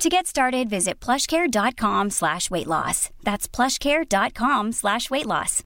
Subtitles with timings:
[0.00, 3.10] To get started, visit plushcare.com slash weight loss.
[3.22, 5.62] That's plushcare.com slash weight loss.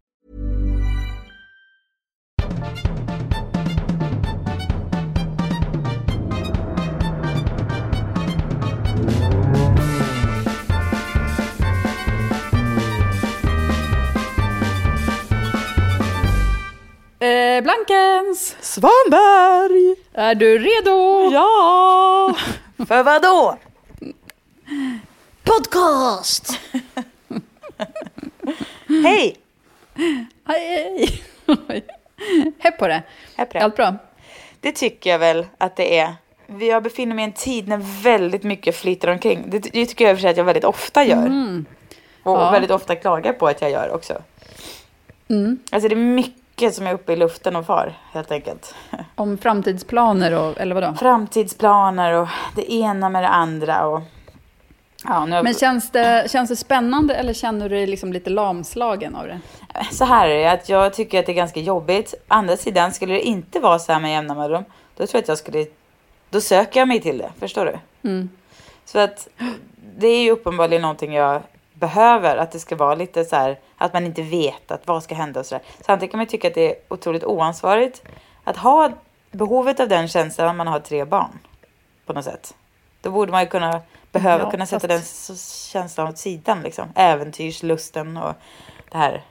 [17.21, 18.57] Eh, Blankens!
[18.61, 19.97] Svanberg!
[20.13, 21.31] Är du redo?
[21.33, 22.35] Ja!
[22.87, 23.59] För vad då?
[25.45, 26.61] Podcast!
[28.89, 29.37] Hej!
[29.95, 31.23] Hej, hej!
[32.79, 33.03] På det.
[33.55, 33.95] Allt bra?
[34.61, 36.15] Det tycker jag väl att det är.
[36.61, 39.45] Jag befinner mig i en tid när väldigt mycket flyter omkring.
[39.47, 41.27] Det, tycker jag i och för sig att jag väldigt ofta gör.
[42.23, 42.51] Och Ja.
[42.51, 44.23] väldigt ofta klagar på att jag gör också.
[45.71, 48.75] Alltså det är mycket som är uppe i luften och far, helt enkelt.
[49.15, 50.95] Om framtidsplaner och, eller vadå?
[51.01, 54.01] Framtidsplaner och det ena med det andra och...
[55.05, 59.17] Ja, nu Men känns det, känns det spännande eller känner du dig liksom lite lamslagen
[59.17, 59.41] av det?
[59.93, 62.15] Så här är det, att jag tycker att det är ganska jobbigt.
[62.29, 64.65] Andra sidan, skulle det inte vara så här med jämna mellanrum,
[64.97, 65.67] då tror jag att jag skulle...
[66.31, 67.79] Då söker jag mig till det, förstår du?
[68.09, 68.31] Mm.
[68.85, 69.29] Så att
[69.97, 71.43] det är ju uppenbarligen någonting jag
[71.75, 75.15] behöver, att det ska vara lite så här, att man inte vet att vad ska
[75.15, 75.65] hända och så där.
[75.81, 78.03] Samtidigt kan man tycka att det är otroligt oansvarigt
[78.45, 78.91] att ha
[79.31, 81.39] behovet av den känslan när man har tre barn,
[82.07, 82.55] på något sätt.
[83.01, 83.81] Då borde man ju kunna,
[84.15, 85.37] behöva Ja, kunna sätta fast- den
[85.73, 86.89] känslan åt sidan, liksom.
[86.95, 88.35] Äventyrslusten och
[88.93, 89.23] det här.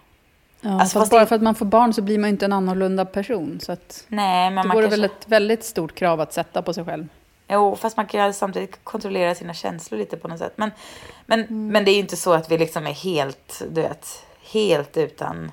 [0.62, 2.46] Ja, Alltså, fast bara det- för att man får barn så blir man ju inte
[2.46, 3.60] en annorlunda person.
[3.62, 5.02] Så att Nej, men det man vore kanske...
[5.02, 7.08] väl ett väldigt stort krav att sätta på sig själv.
[7.48, 10.54] Jo, fast man kan samtidigt kontrollera sina känslor lite på något sätt.
[10.56, 10.72] Men,
[11.26, 11.68] men, Mm.
[11.68, 14.08] men det är ju inte så att vi liksom är helt, du vet,
[14.52, 15.52] helt utan,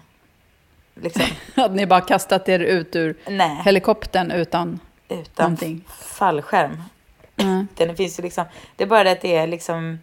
[0.94, 1.22] liksom,
[1.64, 4.80] Att ni bara kastat er ut ur nej, helikoptern utan...
[5.08, 5.84] utan någonting.
[5.88, 6.82] fallskärm.
[7.40, 7.68] Mm.
[7.74, 8.44] Den finns ju liksom,
[8.76, 9.98] det är bara det att det är liksom,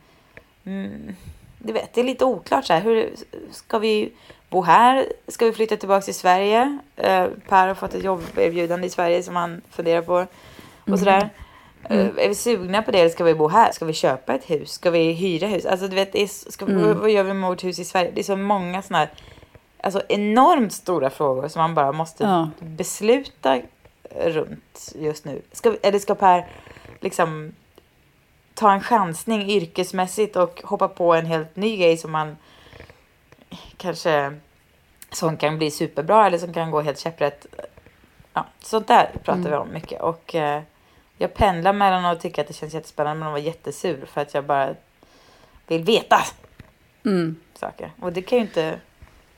[0.66, 1.16] mm,
[1.58, 2.82] du vet, det är lite oklart så här.
[2.82, 3.10] Hur
[3.52, 4.12] ska vi
[4.50, 5.06] bo här?
[5.28, 6.80] Ska vi flytta tillbaka till Sverige?
[6.98, 10.26] Uh, per har fått ett jobberbjudande i Sverige som han funderar på.
[10.92, 11.30] Och sådär.
[11.90, 13.72] Eh, är vi sugna på det eller ska vi bo här?
[13.72, 14.72] Ska vi köpa ett hus?
[14.72, 15.66] Ska vi hyra hus?
[15.66, 18.12] Alltså du vet, är, ska, vad, vad gör vi med vårt hus i Sverige?
[18.16, 19.10] Det är så många sådana här,
[19.82, 22.50] alltså enormt stora frågor som man bara måste Ja.
[22.60, 23.62] besluta
[24.26, 25.42] runt just nu.
[25.52, 26.46] Ska, eller ska Per
[27.00, 27.52] liksom
[28.54, 32.38] ta en chansning yrkesmässigt och hoppa på en helt ny grej som man
[33.78, 34.34] kanske
[35.12, 37.46] som kan bli superbra eller som kan gå helt käpprätt.
[38.34, 40.62] Ja, sånt där pratar vi om mycket och eh,
[41.18, 44.34] jag pendlar mellan att tycka att det känns jättespännande men att vara jättesur för att
[44.34, 44.76] jag bara
[45.68, 46.20] vill veta
[47.06, 47.36] Mm.
[47.54, 47.92] saker.
[48.02, 48.80] Och det kan ju inte...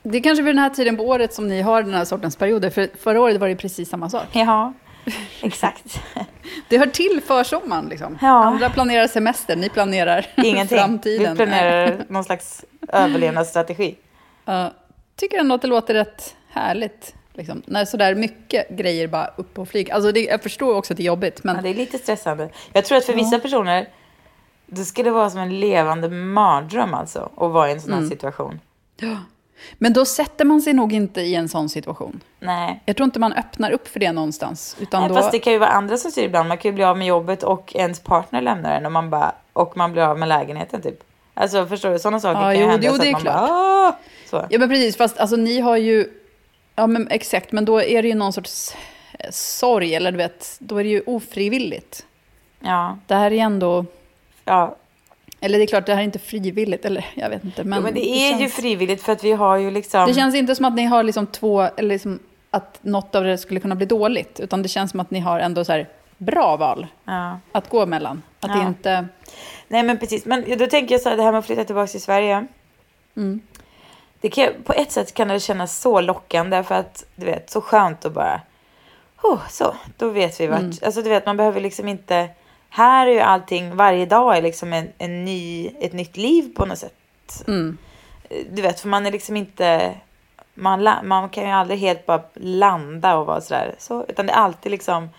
[0.03, 2.35] Det är kanske vid den här tiden på året som ni har den här sortens
[2.35, 2.69] perioder.
[2.69, 4.25] För förra året var det precis samma sak.
[4.31, 4.73] Ja,
[5.41, 6.01] exakt.
[6.69, 8.17] Det hör till försommaren liksom.
[8.21, 8.43] Ja.
[8.43, 10.77] Andra planerar semester, ni planerar Ingenting.
[10.77, 11.31] framtiden.
[11.33, 13.95] Vi planerar någon slags överlevnadsstrategi.
[14.45, 14.73] Ja,
[15.15, 17.15] tycker ändå att det låter rätt härligt.
[17.33, 17.61] Liksom.
[17.65, 19.93] När sådär mycket grejer bara upp och flyger.
[19.93, 22.49] Alltså det, jag förstår också att det är jobbigt, men Ja, det är lite stressande.
[22.73, 23.89] Jag tror att för vissa personer
[24.65, 28.03] det skulle vara som en levande mardröm alltså att vara i en sån Mm.
[28.03, 28.59] här situation.
[29.77, 32.19] Men då sätter man sig nog inte i en sån situation.
[32.39, 32.81] Nej.
[32.85, 34.77] Jag tror inte man öppnar upp för det någonstans.
[34.79, 36.47] Utan Nej, då, Fast det kan ju vara andra som styr ibland.
[36.49, 39.31] Man kan ju bli av med jobbet och ens partner lämnar en och man, bara,
[39.53, 41.03] och man blir av med lägenheten typ.
[41.33, 41.99] Alltså förstår du?
[41.99, 43.23] Sådana saker Ja, kan ju hända jo, det är klart.
[43.49, 43.95] bara
[44.29, 44.45] så.
[44.49, 44.97] Ja, men precis.
[44.97, 46.09] Fast alltså, ni har ju...
[46.75, 47.51] Ja, men exakt.
[47.51, 48.75] Men då är det ju någon sorts
[49.29, 52.05] sorg, eller du vet, då är det ju ofrivilligt.
[52.59, 53.85] Ja, Det här är ändå...
[54.45, 54.75] ja.
[55.41, 57.63] Eller det är klart, det här är inte frivilligt, eller jag vet inte.
[57.63, 60.07] Men, Men, men det är ju känns, frivilligt för att vi har ju liksom...
[60.07, 62.19] Det känns inte som att ni har liksom två, eller liksom
[62.51, 64.39] att något av det skulle kunna bli dåligt.
[64.39, 65.87] Utan det känns som att ni har ändå så här
[66.17, 67.39] bra val Ja.
[67.51, 68.21] att gå emellan.
[68.39, 68.67] Att det Ja.
[68.67, 69.05] inte...
[69.67, 71.87] Nej men precis, men då tänker jag så här, det här med att flytta tillbaka
[71.87, 72.47] till Sverige.
[73.17, 73.41] Mm.
[74.21, 77.61] Det kan, på ett sätt kan det kännas så lockande för att du vet, så
[77.61, 78.41] skönt att bara,
[79.23, 80.71] oh, så, då vet vi vart, Mm.
[80.85, 82.29] alltså du vet man behöver liksom inte,
[82.69, 86.65] här är ju allting, varje dag är liksom en, en ny, ett nytt liv på
[86.65, 87.43] något sätt.
[87.47, 87.77] Mm.
[88.51, 89.95] Du vet, för man är liksom inte,
[90.53, 94.37] man, man kan ju aldrig helt bara landa och vara sådär, så, utan det är
[94.37, 95.09] alltid liksom,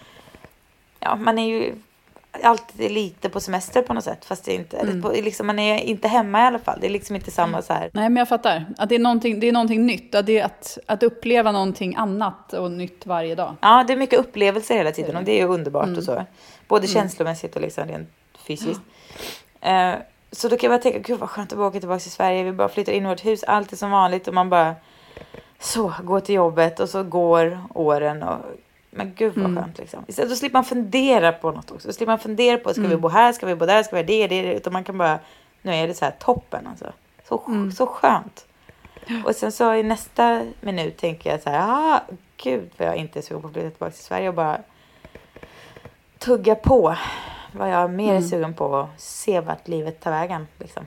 [1.00, 1.74] ja man är ju
[2.42, 4.24] alltid lite på semester på något sätt.
[4.24, 6.78] Fast det är inte, eller på, liksom, man är inte hemma i alla fall.
[6.80, 7.90] Det är liksom inte samma så här.
[7.92, 8.66] Nej, men jag fattar.
[8.78, 10.14] Att det är någonting, det är någonting nytt.
[10.14, 13.56] Att det att, att uppleva någonting annat och nytt varje dag.
[13.60, 16.24] Ja, det är mycket upplevelser hela tiden och det är ju underbart och så.
[16.70, 18.08] Både känslomässigt och liksom rent
[18.46, 18.80] fysiskt.
[19.60, 19.94] Eh,
[20.32, 22.42] så då kan jag bara tänka, gud vad skönt att bara åka tillbaka till Sverige.
[22.42, 24.74] Vi bara flyttar in i vårt hus, allt är som vanligt och man bara
[25.58, 28.38] så går till jobbet och så går åren och
[28.90, 30.04] men gud vad skönt liksom.
[30.08, 31.88] Istället, då slipper man fundera på något också.
[31.88, 34.02] Då slipper man fundera på, ska vi bo här, ska vi bo där, ska vi
[34.02, 34.54] ha det, det, det.
[34.54, 35.18] Utan man kan bara,
[35.62, 36.92] nu är det så här toppen alltså.
[37.28, 38.46] Så, så skönt.
[39.24, 42.00] Och sen så i nästa minut tänker jag så här, ah,
[42.36, 44.58] gud vad jag inte är sugen på att flytta tillbaka till Sverige och bara
[46.20, 46.96] tugga på.
[47.52, 50.46] Vad jag mer är sugen på att se vart livet tar vägen.
[50.58, 50.86] Liksom.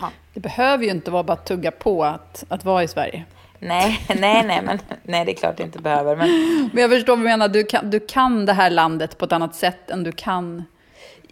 [0.00, 0.10] Ja.
[0.34, 3.24] Det behöver ju inte vara bara att tugga på att, att vara i Sverige.
[3.58, 6.16] Nej, nej, nej, men nej, det är klart det inte behöver.
[6.16, 6.28] Men
[6.72, 7.48] Men jag förstår vad du menar.
[7.48, 10.64] Du kan, du kan det här landet på ett annat sätt än du kan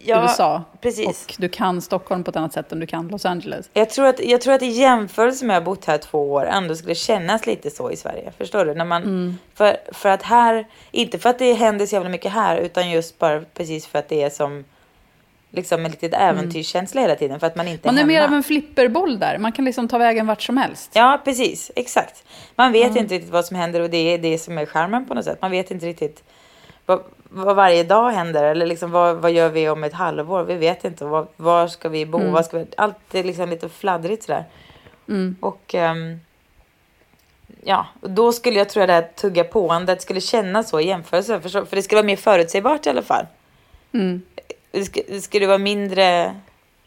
[0.07, 0.63] ja, USA.
[0.81, 1.25] precis.
[1.25, 3.69] Och du kan Stockholm på ett annat sätt än du kan Los Angeles.
[3.73, 6.45] Jag tror, att, jag tror att i jämförelse med att ha bott här två år
[6.45, 8.31] ändå skulle kännas lite så i Sverige.
[8.37, 8.73] Förstår du?
[8.73, 12.57] När man, för, för att här, inte för att det händer så jävla mycket här,
[12.57, 14.63] utan just bara precis för att det är som
[15.51, 17.39] liksom en litet äventyrskänsla hela tiden.
[17.39, 18.07] För att man inte Man är är hemma.
[18.07, 19.37] mer av en flipperboll där.
[19.37, 20.91] Man kan liksom ta vägen vart som helst.
[20.93, 21.71] Ja, precis.
[21.75, 22.23] Exakt.
[22.55, 25.13] Man vet inte riktigt vad som händer och det är det som är charmen på
[25.13, 25.41] något sätt.
[25.41, 26.23] Man vet inte riktigt
[26.85, 30.43] vad, vad varje dag händer eller liksom vad, vad gör vi om ett halvår?
[30.43, 31.05] Vi vet inte.
[31.05, 32.17] Var, var ska vi bo?
[32.31, 34.43] Vad ska vi, allt är liksom lite fladdrigt sådär.
[35.39, 36.19] Och ehm,
[37.63, 41.41] ja, då skulle jag tro att det här tugga påandet skulle kännas så i jämförelse.
[41.41, 43.25] För, för det skulle vara mer förutsägbart i alla fall.
[44.71, 46.35] Det, skulle, det skulle vara mindre...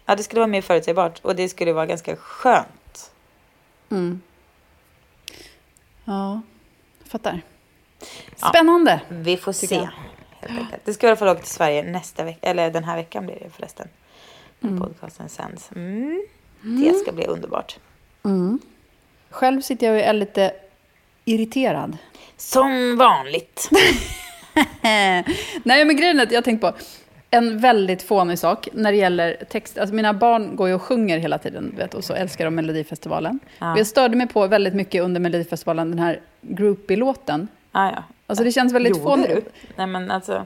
[0.07, 3.11] Ja, det skulle vara mer förutsägbart och det skulle vara ganska skönt.
[6.05, 6.41] Ja,
[7.03, 7.41] jag fattar.
[8.37, 9.01] Spännande.
[9.09, 9.75] Vi får se.
[9.75, 10.67] jag.
[10.85, 13.39] Det ska i alla fall åka till Sverige nästa vecka, eller den här veckan blir
[13.45, 13.89] det förresten.
[14.61, 15.71] När podcasten sänds.
[15.75, 16.27] Mm.
[16.63, 17.77] Det ska bli underbart.
[19.31, 20.53] Själv sitter jag och är lite
[21.25, 21.99] irriterad.
[22.37, 23.71] Som vanligt.
[25.63, 26.73] Nej, men grejen är att jag tänkt på
[27.31, 29.79] en väldigt fånig sak när det gäller text.
[29.79, 33.41] Alltså mina barn går ju och sjunger hela tiden, vet, och så älskar de Melodifestivalen.
[33.59, 33.73] Ja.
[33.73, 37.49] Och jag störde mig på väldigt mycket under Melodifestivalen, den här Groupie-låten.
[37.73, 38.03] Ah, ja.
[38.27, 39.29] Alltså det känns väldigt Gjorde fånigt.
[39.35, 39.43] du?
[39.77, 40.45] Nej men alltså.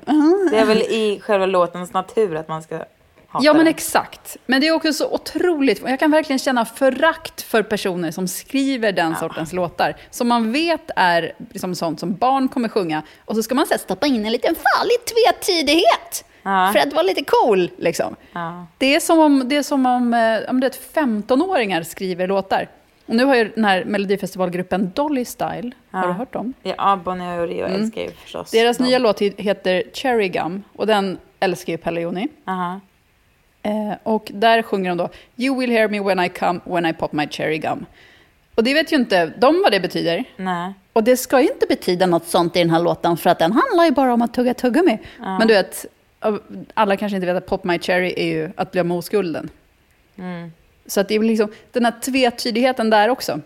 [0.50, 2.74] Det är väl i själva låtens natur att man ska
[3.28, 3.66] hata Ja, men den.
[3.74, 4.36] exakt.
[4.46, 5.82] Men det är också så otroligt.
[5.86, 9.96] Jag kan verkligen känna förakt för personer som skriver den sortens låtar.
[10.10, 13.02] Som man vet är liksom sånt som barn kommer sjunga.
[13.24, 16.24] Och så ska man så här, stoppa in en liten farlig tvetydighet.
[16.42, 16.70] Ja.
[16.72, 18.16] För att vara lite cool, liksom.
[18.32, 18.66] Ja.
[18.78, 22.68] Det är som om, det är som om, eh, om det är 15-åringar skriver låtar.
[23.06, 26.54] Och nu har ju den här Melodifestivalgruppen Dolly Style, har du hört dem?
[26.62, 28.50] Ja, Bonnie och Rio älskar ju förstås.
[28.50, 28.86] Deras dem.
[28.86, 32.28] nya låt heter Cherry Gum och den älskar ju Pelle Joni.
[32.46, 32.80] Aha.
[33.62, 36.92] Eh, och där sjunger de då You will hear me when I come, when I
[36.92, 37.86] pop my cherry gum.
[38.54, 40.24] Och det vet ju inte de vad det betyder.
[40.36, 40.72] Nej.
[40.92, 43.52] Och det ska ju inte betyda något sånt i den här låten för att den
[43.52, 44.98] handlar ju bara om att tugga tuggummi.
[45.18, 45.86] Men du vet,
[46.74, 49.50] alla kanske inte vet att pop my cherry är ju att med oskulden.
[50.86, 53.40] Så att det är liksom den här tvetydigheten där också.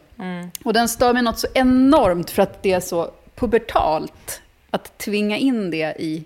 [0.64, 5.36] Och den stör mig något så enormt för att det är så pubertalt att tvinga
[5.36, 6.24] in det i,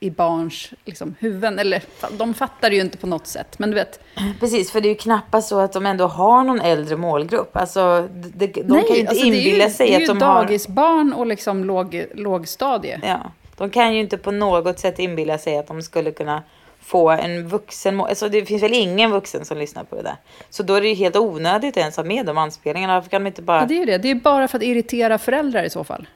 [0.00, 1.58] i barns liksom, huvuden.
[1.58, 1.82] Eller
[2.18, 4.00] de fattar det ju inte på något sätt, men du vet.
[4.40, 7.56] Precis, för det är ju knappast så att de ändå har någon äldre målgrupp.
[7.56, 10.02] Alltså, de, de kan ju inte alltså, det är ju- inbilla sig det är att
[10.02, 10.34] ju de har...
[10.34, 13.00] dagisbarn och liksom låg, lågstadie.
[13.02, 13.20] Ja,
[13.56, 16.42] de kan ju inte på något sätt inbilla sig att de skulle kunna
[16.84, 18.00] få en vuxen...
[18.00, 20.16] Alltså det finns väl ingen vuxen som lyssnar på det där.
[20.50, 22.94] Så då är det ju helt onödigt att ens ha med de anspelningarna.
[22.94, 23.60] Varför kan de inte bara...
[23.60, 23.98] Ja, det är ju det.
[23.98, 26.06] Det är bara för att irritera föräldrar i så fall.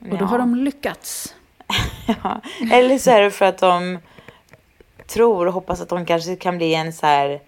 [0.00, 0.24] Och då Ja.
[0.24, 1.34] har de lyckats.
[2.22, 2.40] Ja.
[2.72, 3.98] Eller så är det för att de
[5.06, 7.40] tror och hoppas att de kanske kan bli en så här...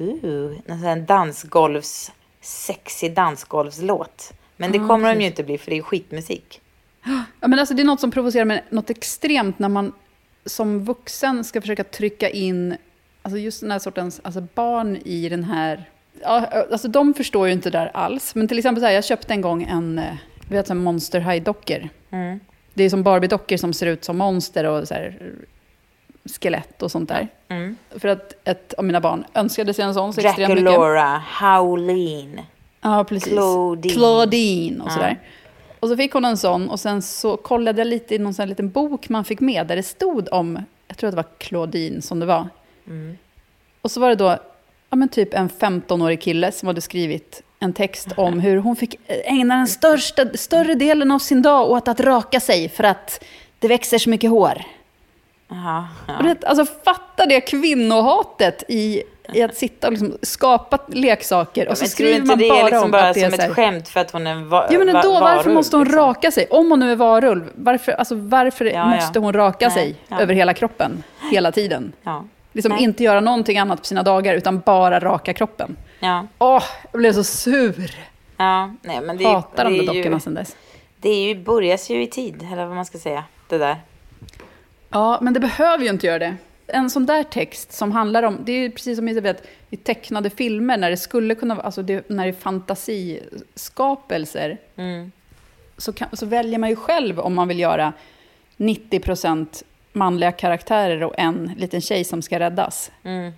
[0.00, 2.12] Uh, en sån här dansgolvs...
[2.40, 4.32] Sexig dansgolvslåt.
[4.56, 6.60] Men det kommer de ju inte bli för det är skitmusik.
[7.40, 9.92] Ja, men alltså, det är något som provocerar mig något extremt när man
[10.46, 12.76] som vuxen ska försöka trycka in
[13.22, 15.84] alltså just den här sortens alltså barn i den här...
[16.22, 18.34] Ja, alltså de förstår ju inte det där alls.
[18.34, 20.14] Men till exempel så här, jag köpte en gång en eh,
[20.48, 21.88] vet, så här Monster High-dockor.
[22.10, 22.40] Mm.
[22.74, 25.32] Det är som Barbie-dockor som ser ut som monster och så här,
[26.40, 27.28] skelett och sånt där.
[27.48, 27.76] Mm.
[27.90, 30.64] För att ett av mina barn önskade sig en sån så extremt mycket.
[30.64, 32.40] Draculaura, Howleen.
[32.80, 33.32] Ja, precis.
[33.32, 33.94] Claudine.
[33.94, 35.18] Claudine och sådär.
[35.84, 38.42] Och så fick hon en sån och sen så kollade jag lite i någon sån
[38.42, 41.38] här liten bok man fick med där det stod om, jag tror att det var
[41.38, 42.48] Claudine som det var.
[42.86, 43.18] Mm.
[43.82, 44.38] Och så var det då,
[44.90, 48.96] ja men typ en 15-årig kille som hade skrivit en text om hur hon fick
[49.08, 53.24] ägna den största, större delen av sin dag åt att raka sig för att
[53.58, 54.62] det växer så mycket hår.
[55.48, 56.16] Jaha, ja.
[56.18, 61.78] Och det, alltså fatta det kvinnohatet i, i att sitta och liksom skapa leksaker och
[61.78, 63.88] så skriver man det bara är liksom om bara att det är som ett skämt
[63.88, 66.00] för att hon är en va- Ja men ändå, varför varulv, måste hon liksom?
[66.02, 66.46] raka sig?
[66.50, 70.20] Om hon nu är varulv, varför, alltså, varför Ja, måste hon raka Nej, sig ja.
[70.20, 71.02] över hela kroppen
[71.32, 71.92] hela tiden?
[72.02, 72.24] Ja.
[72.52, 72.82] Liksom Nej.
[72.84, 75.76] inte göra någonting annat på sina dagar utan bara raka kroppen.
[76.00, 76.62] Ja, Åh,
[76.92, 77.90] jag blev så sur.
[78.36, 78.74] ja.
[78.82, 80.56] Nej, men det, Hatar de det där dockorna sen dess.
[80.96, 83.24] Det är ju, börjas ju i tid, eller vad man ska säga.
[83.48, 83.76] Det där.
[84.90, 86.36] Ja, men det behöver ju inte göra det.
[86.66, 90.76] En sån där text som handlar om, det är precis som vet, i tecknade filmer,
[90.76, 95.12] när det skulle kunna vara, alltså det, när det är fantasiskapelser, Mm.
[95.76, 97.92] så, kan, så väljer man ju själv om man vill göra
[98.56, 102.90] 90% manliga karaktärer och en liten tjej som ska räddas.
[103.02, 103.32] Mm.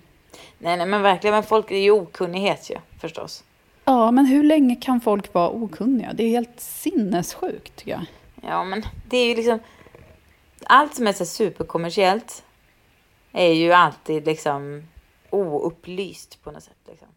[0.57, 1.33] Nej, nej, men verkligen.
[1.33, 3.43] Men folk, det är ju okunnighet ju, förstås.
[3.85, 6.13] Ja, men hur länge kan folk vara okunniga?
[6.13, 8.05] Det är helt sinnessjukt, tycker jag.
[8.41, 9.59] Ja, men det är ju liksom...
[10.63, 12.43] Allt som är så superkommersiellt
[13.37, 14.83] är ju alltid liksom
[15.29, 16.77] oupplyst på något sätt.
[16.87, 17.07] Liksom.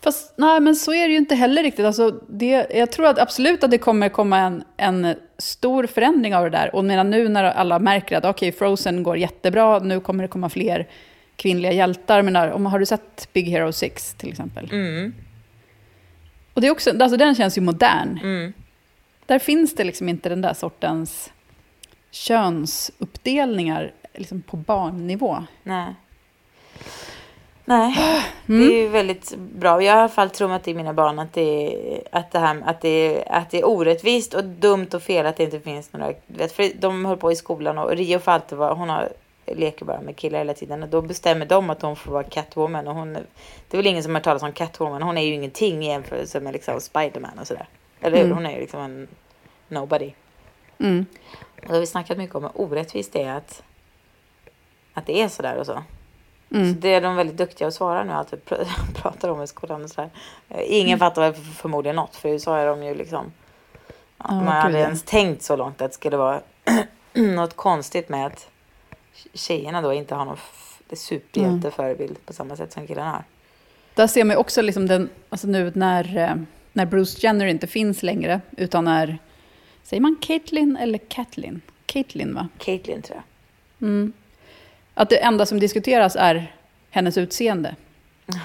[0.00, 1.86] Fast nej, men så är det ju inte heller riktigt.
[1.86, 6.44] Alltså, det, jag tror att absolut att det kommer komma en, en stor förändring av
[6.44, 6.74] det där.
[6.74, 10.48] Och medan nu när alla märker att okej, Frozen går jättebra, nu kommer det komma
[10.48, 10.88] fler
[11.36, 12.22] kvinnliga hjältar.
[12.22, 14.68] Men när, om, har du sett Big Hero 6 till exempel?
[14.72, 15.14] Mm.
[16.54, 18.18] Och det är också, alltså, den känns ju modern.
[18.22, 18.52] Mm.
[19.26, 21.32] Där finns det liksom inte den där sortens
[22.10, 25.44] könsuppdelningar liksom på barnnivå.
[25.62, 25.94] Nej.
[27.64, 27.94] Nej,
[28.46, 28.68] Mm.
[28.68, 29.82] det är ju väldigt bra.
[29.82, 32.62] Jag har i alla fall trummat i mina barn att det, är, att det, här,
[32.64, 35.92] att det, är, att det är orättvist och dumt och fel att det inte finns
[35.92, 36.12] några...
[36.26, 38.74] Vet, för de höll på i skolan och Rio får alltid vara...
[38.74, 39.08] Hon har,
[39.46, 42.88] leker bara med killar hela tiden och då bestämmer de att hon får vara Catwoman.
[42.88, 43.22] Och hon, det
[43.70, 45.02] är väl ingen som har hört talas om Catwoman.
[45.02, 47.66] Hon är ju ingenting i jämförelse med liksom Spiderman och sådär.
[48.00, 48.24] Eller hur?
[48.24, 48.36] Mm.
[48.36, 49.08] Hon är ju liksom en
[49.68, 50.12] nobody.
[50.78, 51.06] Mm.
[51.62, 53.62] Och då har vi snackat mycket om hur orättvist det är att,
[54.94, 55.82] att det är sådär och så.
[56.50, 56.74] Mm.
[56.74, 59.46] Så det är de väldigt duktiga att svara nu, allt vi pr- pratar om i
[59.46, 60.10] skolan och sådär.
[60.48, 63.32] Eh, Ingen fattar väl förmodligen något, för i USA är de ju liksom...
[64.18, 64.86] Ja, Ja, man aldrig ja.
[64.86, 66.40] ens tänkt så långt att det skulle vara
[67.12, 68.48] något konstigt med att
[69.34, 70.36] tjejerna då inte har någon
[70.92, 73.24] superhjälteförebild på samma sätt som killarna har.
[73.94, 76.34] Där ser man ju också liksom den, alltså nu när, eh,
[76.72, 79.18] när Bruce Jenner inte finns längre, utan är,
[79.82, 81.60] säger man Caitlyn eller Kathleen?
[81.86, 82.48] Caitlyn va?
[82.58, 83.88] Caitlyn tror jag.
[83.88, 84.12] Mm.
[84.94, 86.52] Att det enda som diskuteras är
[86.90, 87.74] hennes utseende.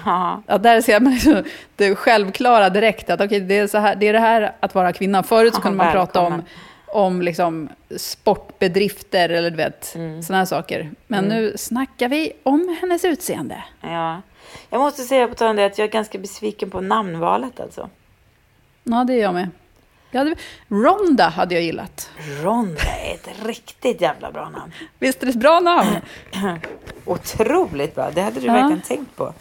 [0.04, 1.44] Ja, Att där ser man liksom
[1.76, 4.92] det självklara direkt, att okej, det, är så här, det är det här att vara
[4.92, 5.22] kvinna.
[5.22, 6.42] Förut så kunde man prata om,
[6.86, 10.22] om liksom sportbedrifter eller du vet, Mm.
[10.22, 10.90] sådana här saker.
[11.06, 13.64] Men nu snackar vi om hennes utseende.
[13.82, 14.22] ja.
[14.70, 17.88] Jag måste säga på tal om det att jag är ganska besviken på namnvalet alltså.
[18.84, 19.48] Ja, det är jag med.
[20.18, 20.34] Hade,
[20.68, 22.10] Ronda hade jag gillat.
[22.42, 24.72] Ronda är ett riktigt jävla bra namn.
[24.98, 25.96] Visst är det ett bra namn?
[27.04, 28.10] Otroligt bra.
[28.10, 28.52] Det hade du Ja.
[28.52, 29.34] verkligen tänkt på.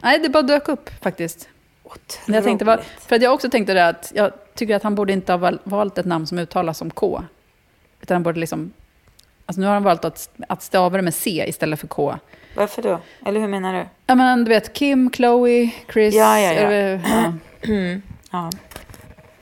[0.00, 1.48] Nej, det bara dök upp faktiskt.
[1.84, 2.34] Otroligt.
[2.34, 5.12] Jag tänkte, var, för att jag också tänkte det att jag tycker att han borde
[5.12, 7.22] inte ha val- valt ett namn som uttalas som K.
[8.00, 8.72] Utan han borde liksom...
[9.46, 12.14] Alltså nu har han valt att, att stava det med C istället för K.
[12.56, 13.00] Varför då?
[13.26, 13.86] Eller hur menar du?
[14.06, 16.60] Ja men du vet, Kim, Chloe, Chris, Ja, ja, ja.
[16.60, 17.32] eller, ja,
[18.32, 18.50] Ja.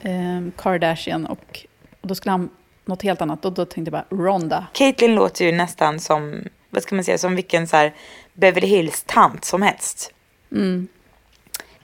[0.07, 1.67] Ehm, Kardashian och,
[2.01, 2.51] och då skulle han
[2.85, 3.45] något helt annat.
[3.45, 4.67] Och då tänkte jag bara Ronda.
[4.73, 7.95] Caitlyn låter ju nästan som, vad ska man säga, som vilken så här
[8.35, 10.13] Beverly Hills-tant som helst.
[10.53, 10.89] Mm.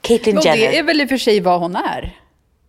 [0.01, 0.57] Caitlyn Jenner.
[0.57, 2.19] det är väl i och för sig vad hon är.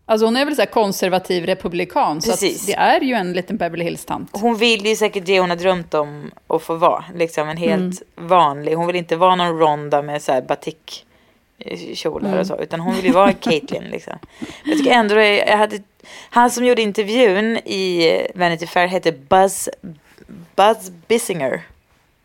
[0.06, 2.22] Alltså hon är väl så konservativ republikan.
[2.22, 2.62] Så Precis.
[2.62, 4.30] att det är ju en liten Beverly Hills-tant.
[4.32, 7.06] Hon vill ju säkert det hon har drömt om att få vara.
[7.16, 8.76] Liksom en helt vanlig.
[8.76, 11.06] Hon vill inte vara någon ronda med så här batik
[11.66, 12.60] eh, kjolar och så.
[12.60, 14.14] Utan hon vill ju vara Caitlyn liksom.
[14.64, 15.80] Jag tycker ändå jag hade,
[16.30, 19.70] han som gjorde intervjun i Vanity Fair hette Buzz,
[20.56, 21.62] Buzz Bissinger.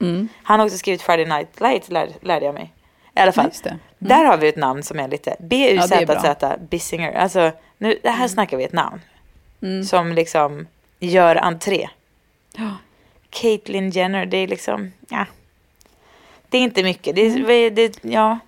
[0.01, 0.29] Mm.
[0.43, 2.73] Han har också skrivit Friday Night Lights lär, lärde jag mig.
[3.17, 3.51] I alla fall.
[3.63, 3.79] Det.
[3.99, 7.13] Där har vi ett namn som är lite Ja, B-U-Z-Z Bissinger.
[7.13, 9.01] Alltså, nu, det här snackar vi ett namn.
[9.63, 9.85] Mm.
[9.85, 10.67] Som liksom
[10.99, 11.89] gör entré.
[12.57, 12.71] Ja.
[13.31, 15.27] Caitlyn Jenner, det är liksom, ja.
[16.49, 17.15] Det är inte mycket.
[17.17, 17.75] Det Mm.
[17.75, 18.39] det, ja,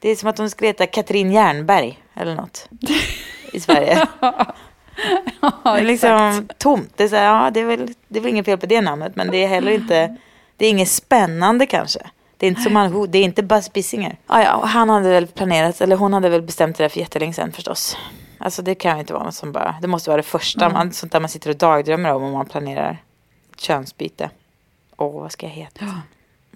[0.00, 2.68] det är som att de skulle heta Katrin Jernberg eller något.
[3.52, 4.06] I Sverige.
[5.40, 6.92] ja, det är liksom tomt.
[6.96, 8.80] Det är, så här, ja, det, är väl, det är väl inget fel på det
[8.80, 10.16] namnet, men det är heller inte,
[10.56, 12.00] det är inget spännande kanske.
[12.36, 14.18] Det är inte som man, det är inte Buzz Bissinger.
[14.26, 17.32] Ah, ja, han hade väl planerat, eller hon hade väl bestämt det där för jättelänge
[17.32, 17.96] sedan förstås.
[18.38, 20.74] Alltså det kan ju inte vara något som bara, det måste vara det första, Mm.
[20.74, 23.02] man, sånt där man sitter och dagdrömmer om om man planerar
[23.56, 24.30] könsbyte.
[24.96, 25.84] Åh, vad ska jag heta?
[25.84, 25.92] Ja.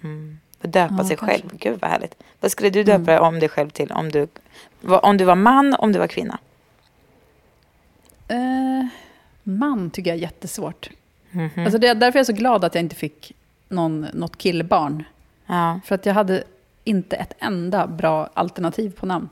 [0.03, 0.39] Mm.
[0.63, 1.37] Döpa Ja, sig kanske.
[1.37, 2.15] själv, gud vad härligt.
[2.39, 3.23] Vad skulle du döpa Mm.
[3.23, 4.27] om dig själv till om du,
[4.81, 6.39] om du var man, om du var kvinna?
[8.27, 8.87] Eh,
[9.43, 10.89] man tycker jag är jättesvårt.
[11.31, 11.51] Mhm.
[11.57, 13.31] Alltså det är därför jag är så glad att jag inte fick
[13.69, 15.03] någon, något killbarn.
[15.45, 15.79] Ja.
[15.85, 16.43] För att jag hade
[16.83, 19.29] inte ett enda bra alternativ på namn.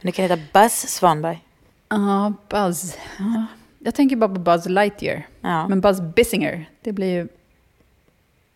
[0.00, 1.44] Men det kan heta Buzz Svanberg.
[1.88, 2.96] Ja, Buzz.
[3.18, 3.46] Ja.
[3.78, 5.26] Jag tänker bara på Buzz Lightyear.
[5.40, 5.68] Ja.
[5.68, 7.28] Men Buzz Bissinger, det blir ju...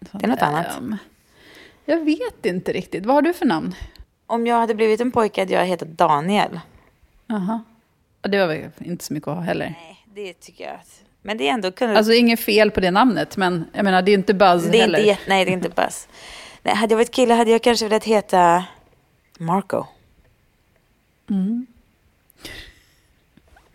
[0.00, 0.78] Det är något annat.
[0.78, 0.96] Ehm,
[1.84, 3.06] Jag vet inte riktigt.
[3.06, 3.74] Vad har du för namn?
[4.26, 6.60] Om jag hade blivit en pojke hade jag hetat Daniel.
[7.26, 7.62] Jaha.
[8.22, 9.74] Ja, Det var väl inte så mycket att ha heller.
[9.80, 10.78] Nej, det tycker jag.
[11.22, 11.72] Men det är ändå...
[11.72, 11.98] Kunde...
[11.98, 14.82] Alltså inget fel på det namnet, men jag menar det är inte Buzz det är
[14.82, 14.98] heller.
[14.98, 16.08] inte, nej, det är inte Buzz.
[16.62, 18.64] Nej, hade jag varit kille hade jag kanske velat heta
[19.38, 19.84] Marco.
[21.30, 21.66] Mm.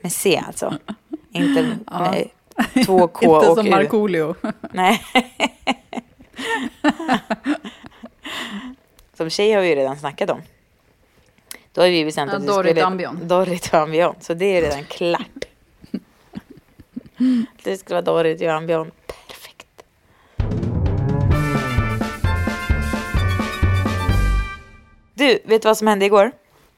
[0.01, 0.77] Med C alltså.
[1.31, 2.11] Inte Ja.
[2.11, 2.29] med
[2.85, 3.69] två K inte och som U.
[3.69, 4.35] Markoolio.
[4.71, 5.01] Nej.
[9.13, 10.41] Som tjej har vi ju redan snackat om.
[11.73, 12.85] Då har vi bestämt Ja, att vi Dorrit skulle...
[12.85, 13.27] Ambion.
[13.27, 14.15] Dorrit och Ambion.
[14.19, 15.45] Så det är redan klart.
[17.63, 18.91] det skulle vara Dorrit och Ambion.
[19.27, 19.67] Perfekt.
[25.13, 26.31] Du, vet du vad som hände igår?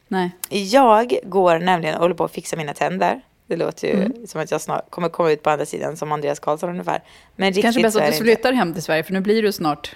[0.08, 0.32] Nej.
[0.50, 3.22] Jag går nämligen och håller på att fixa mina tänder.
[3.48, 4.28] Det låter ju Mm.
[4.28, 7.04] som att jag snart kommer komma ut på andra sidan som Andreas Karlsson ungefär.
[7.36, 9.96] Men riktigt Kanske bäst att du flyttar hem till Sverige, för nu blir du snart.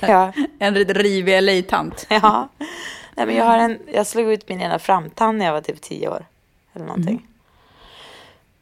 [0.00, 2.06] Ja, en rivig LA-tant.
[2.10, 2.48] ja.
[3.14, 5.80] Nej, men jag, har en, jag slog ut min ena framtand när jag var typ
[5.80, 6.26] tio år.
[6.72, 7.16] Eller någonting.
[7.16, 7.26] Mm.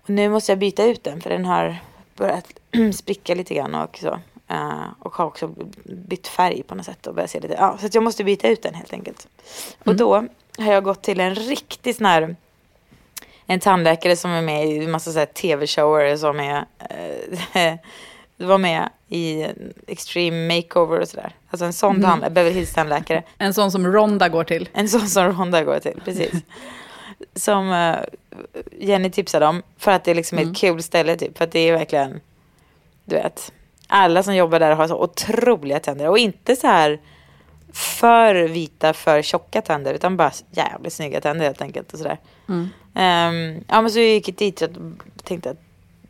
[0.02, 1.76] Och nu måste jag byta ut den för den har
[2.16, 2.46] börjat
[2.94, 4.18] spricka lite grann och så.
[4.48, 7.54] Eh, och har också bytt färg på något sätt och börjat se lite.
[7.54, 9.28] Ja, så jag måste byta ut den helt enkelt.
[9.78, 9.96] Och Mm.
[9.96, 10.14] då
[10.58, 12.36] har jag gått till en riktig sån här
[13.46, 16.66] en tandläkare som är med i en massa så här tv-shower som är
[17.52, 17.74] eh,
[18.46, 19.46] var med i
[19.86, 21.32] Extreme Makeover och sådär.
[21.50, 22.02] Alltså en sån Mm.
[22.02, 23.22] tandläkare, Beverly Hills tandläkare.
[23.38, 24.68] En sån som Ronda går till.
[24.72, 26.32] En sån som Ronda går till, precis.
[27.34, 27.96] Som eh,
[28.80, 29.62] Jenny tipsade om.
[29.78, 30.50] För att det är liksom Mm.
[30.50, 31.38] ett kul ställe typ.
[31.38, 32.20] För att det är verkligen,
[33.04, 33.52] du vet.
[33.86, 36.08] Alla som jobbar där har så otroliga tänder.
[36.08, 36.98] Och inte så här
[37.72, 39.94] för vita, för tjocka tänder.
[39.94, 41.92] Utan bara jävligt snygga tänder helt enkelt.
[41.92, 42.18] Och sådär.
[42.48, 42.68] Mm.
[42.94, 44.70] Ehm, ja men så jag gick dit och
[45.24, 45.60] tänkte att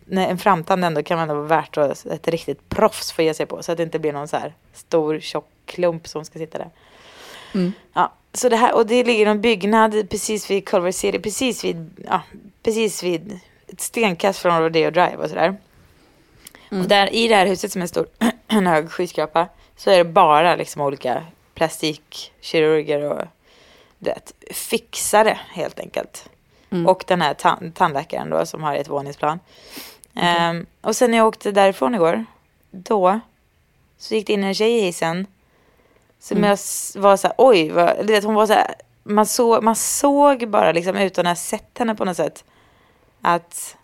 [0.09, 3.47] nej, en framtand ändå kan ändå vara värt att ett riktigt proffs får ge sig
[3.47, 3.63] på.
[3.63, 6.71] Så att det inte blir någon så här stor tjock klump som ska sitta där.
[7.55, 7.73] Mm.
[7.93, 11.91] Ja, så det här, och det ligger en byggnad precis vid Culver City, precis vid,
[12.09, 12.23] ja,
[12.63, 15.57] precis vid ett stenkast från Rodeo Drive och sådär.
[16.71, 16.83] Mm.
[16.83, 18.07] Och där i det här huset som är stor,
[18.49, 21.23] en hög skyskrapa, så är det bara liksom olika
[21.55, 23.25] plastikkirurger och
[23.99, 26.29] du vet, fixare helt enkelt.
[26.71, 26.87] Mm.
[26.87, 29.41] Och den här tan- tandläkaren då som har ett våningsplan.
[30.19, 32.25] Ehm, och sen när jag åkte därifrån igår,
[32.71, 33.21] då
[33.99, 35.27] så gick det in en tjej i hissen.
[36.21, 36.49] Som Mm.
[36.51, 36.59] jag
[37.03, 40.73] var så här, oj, vad, vet, hon var så här, man, så, man såg bara
[40.73, 42.45] liksom utan att ha sett henne på något sätt
[43.23, 43.77] att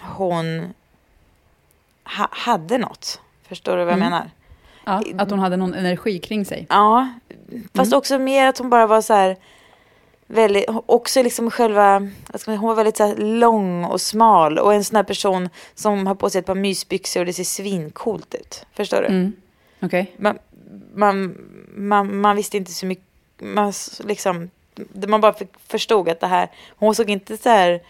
[0.00, 0.74] hon
[2.18, 3.20] ha, hade något.
[3.48, 4.10] Förstår du vad jag Mm.
[4.10, 4.30] menar?
[4.84, 6.66] Ja, att hon hade någon energi kring sig.
[6.70, 7.08] Ja,
[7.74, 7.98] fast Mm.
[7.98, 9.36] också mer att hon bara var så här
[10.26, 12.08] väldigt, också liksom själva,
[12.46, 16.30] hon var väldigt så lång och smal och en sån här person som har på
[16.30, 18.66] sig ett par mysbyxor och det ser svincoolt ut.
[18.72, 19.06] Förstår du?
[19.06, 19.32] Mm.
[19.82, 20.12] Okej.
[20.16, 20.38] Man,
[20.94, 21.36] man,
[21.74, 23.04] man, man visste inte så mycket,
[23.38, 23.72] man
[24.04, 24.50] liksom,
[25.06, 27.82] man bara för- förstod att det här, hon såg inte så här,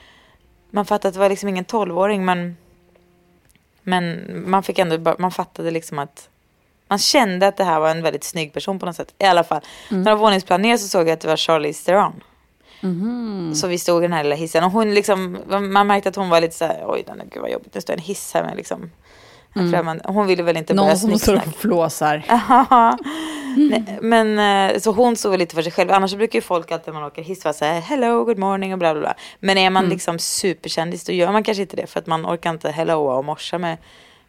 [0.71, 2.57] man fattade att det var liksom ingen tolvåring men,
[3.83, 6.29] men man fick ändå, man fattade liksom att
[6.89, 9.15] man kände att det här var en väldigt snygg person på något sätt.
[9.19, 9.61] I alla fall.
[9.91, 10.03] Mm.
[10.03, 12.13] Några våningsplan ner så såg jag att det var Charlize Theron.
[12.81, 13.55] Mhm.
[13.55, 14.65] Så vi stod i den här lilla hissen.
[14.65, 17.51] Och hon liksom, man märkte att hon var lite så här, oj den gud vad
[17.51, 18.91] jobbigt, det står en hiss här med liksom
[19.57, 19.73] Mm.
[19.73, 20.05] främmande.
[20.07, 22.23] Hon ville väl inte börja Någon som står och flåsar.
[22.49, 22.99] Ja.
[23.57, 24.39] Nej, Men
[24.71, 25.91] eh, så hon såg lite för sig själv.
[25.93, 28.73] Annars brukar ju folk alltid när man åker hiss vara så här hello, good morning
[28.73, 29.15] och bla bla bla.
[29.41, 29.91] Men är man Mm.
[29.95, 31.87] liksom superkändis då gör man kanske inte det.
[31.87, 33.77] För att man orkar inte helloa och morsa med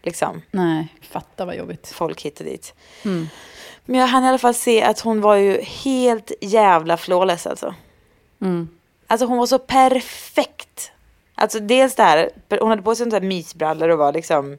[0.05, 1.87] liksom Nej, fatta vad jobbigt.
[1.87, 2.73] folk hit och dit.
[3.05, 3.27] Mm.
[3.85, 7.75] Men jag hann i alla fall se att hon var ju helt jävla flawless alltså.
[8.41, 8.69] Mm.
[9.07, 10.91] Alltså hon var så perfekt.
[11.35, 14.57] Alltså dels det här, hon hade på sig sån här mysbrallor och var liksom,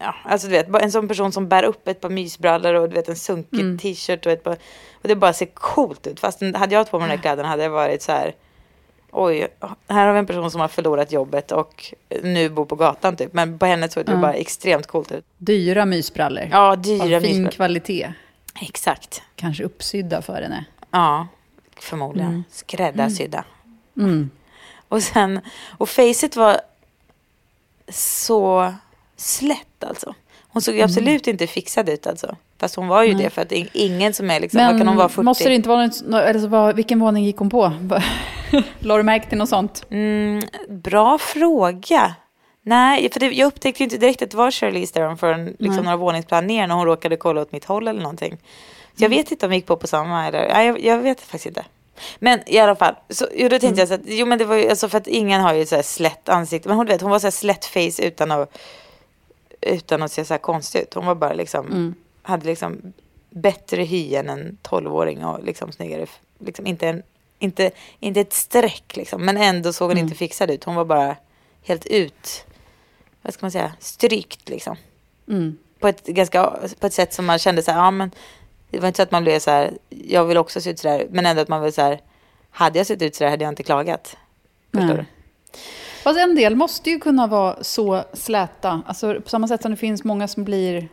[0.00, 2.94] ja, alltså du vet, en sån person som bär upp ett par mysbrallor och du
[2.94, 3.78] vet en sunkig Mm.
[3.78, 4.52] t-shirt och ett par,
[5.02, 6.20] och det bara ser coolt ut.
[6.20, 8.34] Fast hade jag haft på mig de där kläderna hade jag varit så här,
[9.12, 9.48] oj,
[9.88, 13.32] här har vi en person som har förlorat jobbet och nu bor på gatan typ.
[13.32, 14.18] Men på henne såg det Ja.
[14.18, 15.24] bara extremt coolt ut.
[15.38, 16.48] Dyra mysbrallor.
[16.50, 17.50] Ja, Av dyra fin mysbrallor.
[17.50, 18.12] kvalitet.
[18.60, 19.22] Exakt.
[19.36, 20.64] Kanske uppsydda för henne.
[20.90, 21.26] Ja,
[21.80, 22.30] förmodligen.
[22.30, 22.44] Mm.
[22.50, 23.44] Skräddarsydda.
[23.96, 24.30] Mm.
[24.88, 25.40] Och sen,
[25.78, 26.60] och facet var
[27.88, 28.74] så
[29.16, 30.14] slätt alltså.
[30.48, 32.36] Hon såg ju absolut inte fixad ut alltså.
[32.58, 33.16] Fast hon var ju Mm.
[33.16, 33.24] Nej.
[33.24, 35.22] det för att ingen som är liksom, vad kan hon vara 40?
[35.22, 37.72] måste det inte vara något, eller så var, vilken våning gick hon på?
[38.78, 39.86] La du märke till något sånt?
[39.90, 42.14] Mm, bra fråga.
[42.62, 45.74] Nej, för det, jag upptäckte ju inte direkt att det var Charlize Theron förrän liksom
[45.76, 45.84] Nej.
[45.84, 48.38] några våningsplan ner när hon råkade kolla åt mitt håll eller någonting.
[48.98, 51.20] Så jag vet inte om vi gick på på samma eller, nej, jag, jag vet
[51.20, 51.64] faktiskt inte.
[52.18, 54.56] Men i alla fall, så, jo, då tänkte jag så att, jo men det var
[54.56, 57.10] ju, alltså för att ingen har ju så här slätt ansikte, men hon vet, hon
[57.10, 58.58] var så här slätt face utan att,
[59.60, 60.94] utan att se så här konstig ut.
[60.94, 61.94] Hon var bara liksom, Mm.
[62.22, 62.92] hade liksom
[63.30, 66.06] bättre hy än en tolvåring och liksom snyggare,
[66.38, 67.02] liksom inte en,
[67.42, 70.04] inte, inte ett streck liksom, men ändå såg hon Mm.
[70.04, 70.64] inte fixad ut.
[70.64, 71.16] Hon var bara
[71.62, 72.44] helt ut,
[73.22, 74.76] vad ska man säga, strykt liksom.
[75.28, 75.58] Mm.
[75.78, 78.10] På ett, ganska, på ett sätt som man kände så här, ja men
[78.70, 80.88] det var inte så att man blev så här, jag vill också se ut så
[80.88, 82.00] där, men ändå att man var så här,
[82.50, 84.16] hade jag sett ut så där hade jag inte klagat.
[84.72, 84.96] Förstår Nej.
[84.96, 85.04] du?
[86.02, 88.82] Fast en del måste ju kunna vara så släta.
[88.86, 90.88] Alltså på samma sätt som det finns många som blir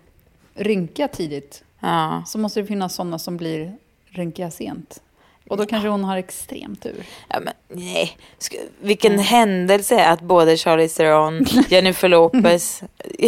[0.53, 1.63] rynkiga tidigt.
[1.79, 2.23] Ja.
[2.27, 5.01] Så måste det finnas sådana som blir rynkiga sent.
[5.49, 7.05] Och då kanske hon har extrem tur.
[7.27, 8.17] Ja, men, nej.
[8.39, 12.83] Sk- vilken händelse att både Charlize Theron, Jennifer Lopez,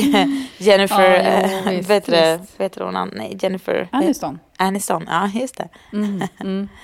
[0.57, 3.12] Jennifer, Ja, jo, eh, visst, hon?
[3.15, 4.39] Nej, Jennifer Aniston.
[4.57, 5.05] Aniston.
[5.10, 5.67] Ja, just det.
[5.93, 6.69] Mm, mm.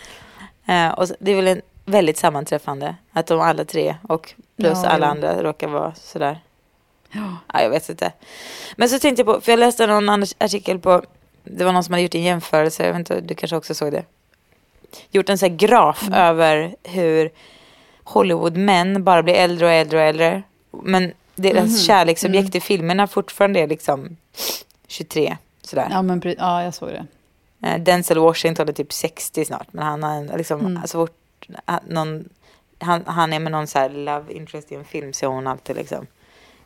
[0.69, 4.77] Eh, och så, det är väl en väldigt sammanträffande att de alla tre och plus
[4.83, 5.11] Ja, alla jo.
[5.11, 6.39] andra råkar vara sådär.
[7.11, 7.35] Ja.
[7.53, 8.11] Ja, jag vet inte.
[8.75, 11.01] Men så tänkte jag på, för jag läste någon annan artikel på,
[11.43, 13.91] det var någon som hade gjort en jämförelse, jag vet inte, du kanske också såg
[13.91, 14.03] det.
[15.11, 16.13] Gjort en sån graf Mm.
[16.19, 17.29] över hur
[18.03, 20.43] Hollywood-män bara blir äldre och äldre och äldre.
[20.83, 21.77] Men deras Mhm.
[21.77, 24.17] kärleksobjekt i filmerna fortfarande är liksom
[24.87, 25.87] 23, sådär.
[25.91, 27.05] Ja, men, ja, jag såg det.
[27.67, 30.81] Eh, Denzel Washington är typ 60 snart, men han har liksom, Mm.
[30.87, 31.47] så fort
[31.87, 32.29] någon,
[32.79, 35.47] han, han är med någon så här love interest i en film så är hon
[35.47, 36.07] alltid liksom,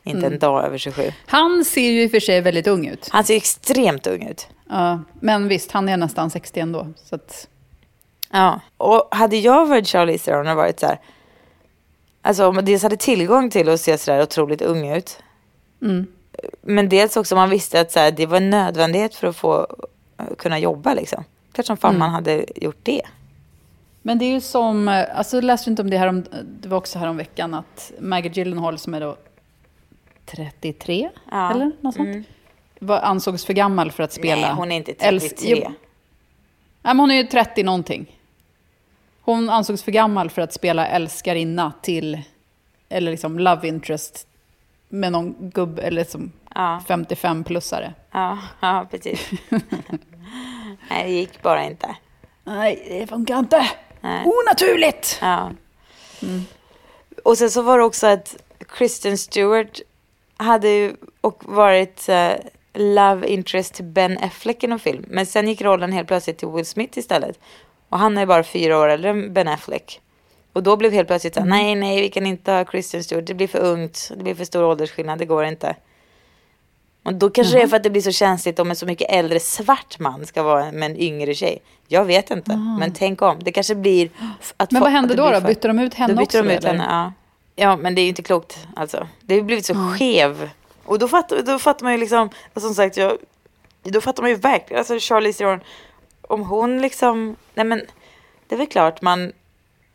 [0.03, 0.33] inte Mm.
[0.33, 1.11] en dag över 27.
[1.25, 3.09] Han ser ju i och för sig väldigt ung ut.
[3.11, 4.47] Han ser extremt ung ut.
[4.69, 6.87] Ja, men visst, han är nästan 60 ändå.
[7.05, 7.47] Så att,
[8.31, 10.99] Ja, och hade jag varit Charlize Theron och varit så här,
[12.21, 15.23] alltså om man dels hade tillgång till att se så där otroligt ung ut,
[15.81, 16.07] mm.
[16.61, 19.67] men dels också man visste att så här, det var en nödvändighet för att få
[20.17, 21.23] eh, kunna jobba liksom.
[21.53, 21.99] Klart som fan Mm.
[21.99, 23.01] man hade gjort det.
[24.01, 26.25] Men det är ju som, eh, alltså läste inte om det här om,
[26.61, 29.17] det var också här om veckan att Maggie Gyllenhaal som är då
[30.25, 31.51] 33 Ja.
[31.51, 32.23] eller något sånt, Mm.
[32.79, 34.41] var, ansågs för gammal för att spela.
[34.47, 35.63] Nej, hon är inte äls- 33.
[35.65, 35.69] Jo.
[36.83, 38.17] Nej, men hon är ju 30 någonting.
[39.31, 42.21] Hon ansågs för gammal för att spela älskarinna till,
[42.89, 44.27] eller liksom love interest
[44.89, 47.93] med någon gubb eller som Ja, 55-plussare.
[48.11, 49.29] ja, ja precis.
[50.89, 51.95] Nej, det gick bara inte.
[52.43, 53.67] Nej, det funkar inte.
[54.01, 54.25] Nej.
[54.25, 55.17] Onaturligt!
[55.21, 55.51] Ja.
[57.23, 58.35] Och sen så var det också att
[58.69, 59.79] Kristen Stewart
[60.37, 62.31] hade ju och varit eh,
[62.73, 65.05] love interest till Ben Affleck i någon film.
[65.07, 67.39] Men sen gick rollen helt plötsligt till Will Smith istället.
[67.91, 70.01] Och han är bara fyra år äldre än Ben Affleck.
[70.53, 73.25] Och då blev helt plötsligt så här, nej, nej, vi kan inte ha Kristen Stewart.
[73.25, 74.11] Det blir för ungt.
[74.17, 75.19] Det blir för stor åldersskillnad.
[75.19, 75.75] Det går inte.
[77.03, 79.11] Och då kanske det är för att det blir så känsligt om en så mycket
[79.11, 81.61] äldre svart man ska vara med en yngre tjej.
[81.87, 82.55] Jag vet inte.
[82.79, 83.37] Men tänk om.
[83.43, 84.09] Det kanske blir...
[84.57, 85.29] Att Men vad hände då?
[85.29, 85.41] då?
[85.41, 86.49] för- Bytte de ut henne då bytte också?
[86.49, 86.69] de ut eller?
[86.79, 87.13] henne, ja.
[87.55, 89.07] Ja, men det är ju inte klokt alltså.
[89.21, 90.49] Det har blivit så skev.
[90.85, 93.17] Och då fattar, då fattar man ju liksom, som sagt, jag,
[93.83, 95.59] då fattar man ju verkligen, alltså Charlize Theron,
[96.31, 97.81] om hon liksom, nej men,
[98.47, 99.31] det är väl klart man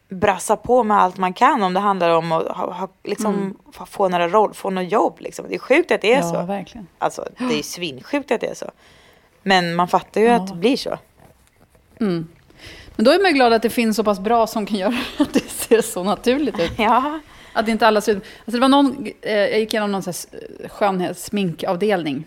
[0.08, 3.86] brassar på med allt man kan om det handlar om att ha, ha, liksom, få-
[3.86, 5.46] få några roll, få något jobb liksom.
[5.48, 6.42] Det är sjukt att det är Ja, så.
[6.42, 6.86] verkligen.
[6.98, 8.70] Alltså, det är ju svinsjukt att det är så.
[9.42, 10.34] Men man fattar ju Ja.
[10.34, 10.98] att det blir så.
[12.00, 12.28] Mm.
[12.96, 14.94] Men då är man ju glad att det finns så pass bra som kan göra
[15.18, 16.72] att det ser så naturligt ut.
[16.78, 17.20] Ja.
[17.52, 18.24] Att inte alla ser ut...
[18.38, 20.02] Alltså det var någon, eh, jag gick igenom någon
[20.68, 22.24] skönhetssminkavdelning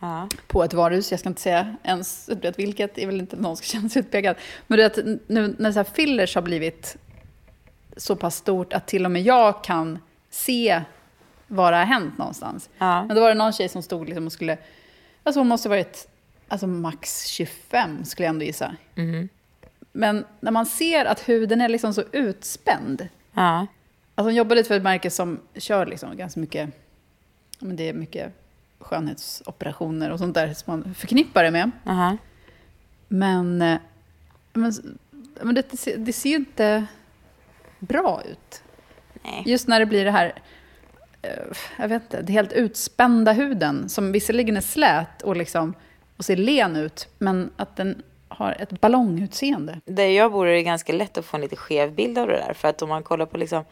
[0.00, 0.28] Ja.
[0.46, 1.10] på ett varuhus.
[1.10, 4.00] Jag ska inte säga ens vet, vilket, det är väl inte någon ska känna sig
[4.00, 4.36] utpekad.
[4.66, 6.96] Men du vet, nu när så här fillers har blivit
[7.96, 9.98] så pass stort att till och med jag kan
[10.30, 10.82] se
[11.46, 12.70] vad det har hänt någonstans.
[12.78, 13.04] Ja.
[13.04, 14.58] Men då var det någon tjej som stod liksom och skulle...
[15.22, 16.08] Alltså hon måste ha varit
[16.48, 18.76] alltså max 25 skulle jag ändå gissa.
[18.94, 19.28] Mhm.
[19.92, 23.08] Men när man ser att huden är liksom så utspänd.
[23.32, 23.66] Ja.
[24.14, 26.70] Alltså hon jobbade för ett märke som kör liksom ganska mycket,
[27.58, 28.32] men det är mycket
[28.80, 31.70] skönhetsoperationer och sånt där som man förknippar det med.
[31.86, 32.16] Aha.
[33.08, 33.78] Men, eh,
[34.52, 34.72] men,
[35.42, 36.86] men det, ser- det ser ju inte
[37.78, 38.62] bra ut.
[39.22, 39.42] Nej.
[39.46, 40.32] Just när det blir det här,
[41.22, 41.30] eh,
[41.78, 45.74] jag vet inte, det helt utspända huden som visserligen är slät och, liksom,
[46.16, 49.80] och ser len ut, men att den har ett ballongutseende.
[49.84, 52.36] Där jag bor är det ganska lätt att få en lite skev bild av det
[52.46, 52.52] där.
[52.54, 53.64] För att om man kollar på liksom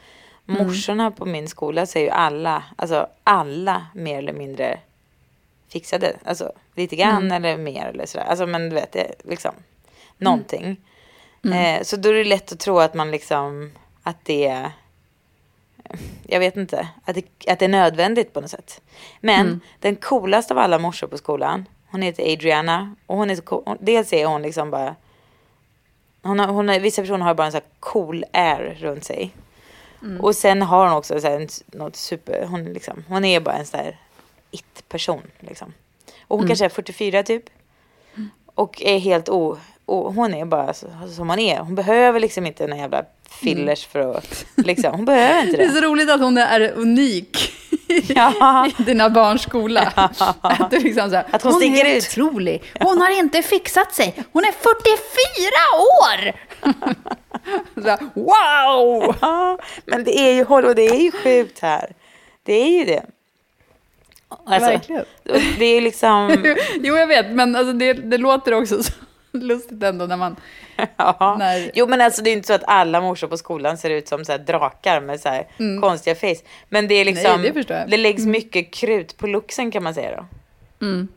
[0.45, 4.81] morsorna på min skola så är ju alla, alltså alla mer eller mindre
[5.69, 6.17] fixade.
[6.25, 8.25] Alltså lite grann eller mer eller sådär.
[8.25, 9.55] Alltså men du vet, det liksom
[10.19, 10.77] någonting.
[11.55, 14.71] Eh, så då är det lätt att tro att man liksom, att det
[16.27, 18.81] jag vet inte, att det, att det är nödvändigt på något sätt.
[19.21, 19.61] Men Mm.
[19.81, 22.95] den coolaste av alla morsor på skolan, hon heter Adriana.
[23.07, 23.63] Och hon är så cool.
[23.67, 24.95] hon- Dels är hon liksom bara,
[26.23, 29.31] hon har, hon har, vissa personer har bara en sån här cool air runt sig.
[30.03, 30.21] Mm.
[30.21, 33.67] Och sen har hon också så här, något super, hon, liksom, hon är bara en
[33.67, 33.99] sån här
[34.51, 35.23] it-person.
[35.41, 35.73] Liksom.
[36.29, 36.49] Och hon Mm.
[36.49, 37.45] kanske är 44 typ.
[38.55, 39.59] Och är helt o...
[39.89, 41.59] Och hon är bara som hon är.
[41.59, 44.47] Hon behöver liksom inte några jävla fillers för att...
[44.57, 45.75] Liksom, hon behöver inte Det är det.
[45.75, 47.53] så roligt att hon är unik
[48.09, 48.71] Ja.
[48.79, 49.81] i dina barns skola.
[50.41, 52.63] Att, det är liksom så här, Att hon sticker är ut." otrolig.
[52.81, 54.15] Hon har inte fixat sig.
[54.33, 54.67] Hon är 44
[55.83, 56.33] år!
[57.75, 59.15] så wow!
[59.21, 61.93] Ja, men det är ju, och det är ju sjukt här.
[62.43, 63.07] Det är ju det.
[64.29, 65.05] Alltså, Verkligen.
[65.59, 66.45] Det är liksom...
[66.81, 68.93] Jo, jag vet, men alltså, det, det låter också så
[69.33, 70.37] lustigt ändå när man...
[70.97, 71.37] Ja.
[71.39, 74.09] När- Jo men alltså det är inte så att alla morsor på skolan ser ut
[74.09, 75.47] som så drakar med så här
[75.81, 76.43] konstiga face.
[76.69, 77.53] Men det är liksom, Mm.
[77.55, 80.27] Nej, det det läggs mycket krut på looksen kan man säga då.
[80.87, 81.09] Mm.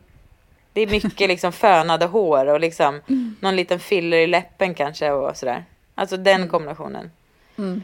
[0.72, 3.00] Det är mycket liksom fönade hår och liksom
[3.40, 5.64] någon liten filler i läppen kanske och sådär.
[5.94, 7.10] Alltså den kombinationen.
[7.58, 7.82] Mm.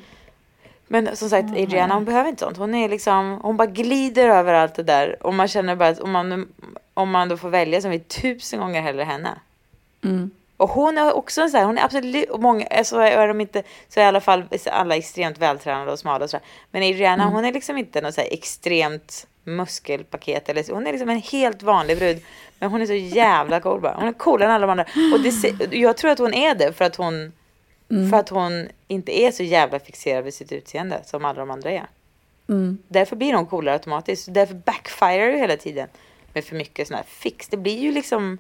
[0.88, 2.56] Men som sagt, Adriana hon behöver inte sånt.
[2.56, 5.26] Hon är liksom, hon bara glider över allt det där.
[5.26, 6.48] Och man känner bara att om man,
[6.94, 9.30] om man då får välja så vill tusen gånger hellre henne.
[10.04, 10.30] Mm.
[10.56, 13.40] Och hon är också en sån här, hon är absolut, och många, alltså är de
[13.40, 16.46] inte, så är i alla fall alla extremt vältränade och smala och sådär.
[16.70, 20.74] Men Adriana hon är liksom inte något så här extremt muskelpaket eller så.
[20.74, 22.22] Hon är liksom en helt vanlig brud.
[22.58, 23.94] Men hon är så jävla cool bara.
[23.94, 24.84] Hon är coolare än alla de andra.
[25.14, 27.32] Och det, jag tror att hon är det för att hon,
[27.88, 31.70] för att hon inte är så jävla fixerad vid sitt utseende som alla de andra
[31.70, 31.86] är.
[32.48, 32.78] Mm.
[32.88, 34.34] Därför blir hon coolare automatiskt.
[34.34, 35.88] Därför backfire ju hela tiden
[36.32, 37.48] med för mycket sån här fix.
[37.48, 38.38] Det blir ju liksom...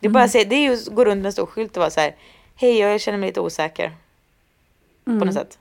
[0.00, 1.76] Det är bara att säga, det är ju att gå runt med en stor skylt
[1.76, 2.14] och vara så här.
[2.56, 3.92] Hej, jag känner mig lite osäker.
[5.04, 5.58] På något sätt.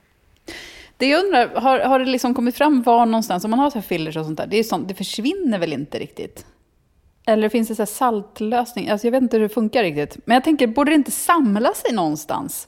[0.98, 3.76] Det jag undrar, har, har det liksom kommit fram var någonstans, om man har så
[3.76, 6.46] här fillers och sånt där, det, är sånt, det försvinner väl inte riktigt?
[7.26, 8.90] Eller finns det så saltlösning?
[8.90, 10.18] Alltså jag vet inte hur det funkar riktigt.
[10.26, 12.68] Men jag tänker, borde det inte samla sig någonstans?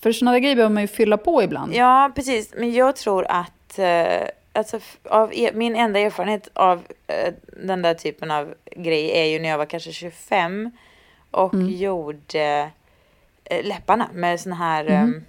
[0.00, 1.74] För sådana där grejer behöver man ju fylla på ibland.
[1.74, 2.54] Ja, precis.
[2.56, 3.78] Men jag tror att...
[3.78, 9.24] Eh, alltså, av e- min enda erfarenhet av eh, den där typen av grej är
[9.24, 10.70] ju när jag var kanske 25
[11.30, 12.70] och gjorde
[13.44, 14.90] eh, läpparna med sån här...
[14.90, 15.24] ehm,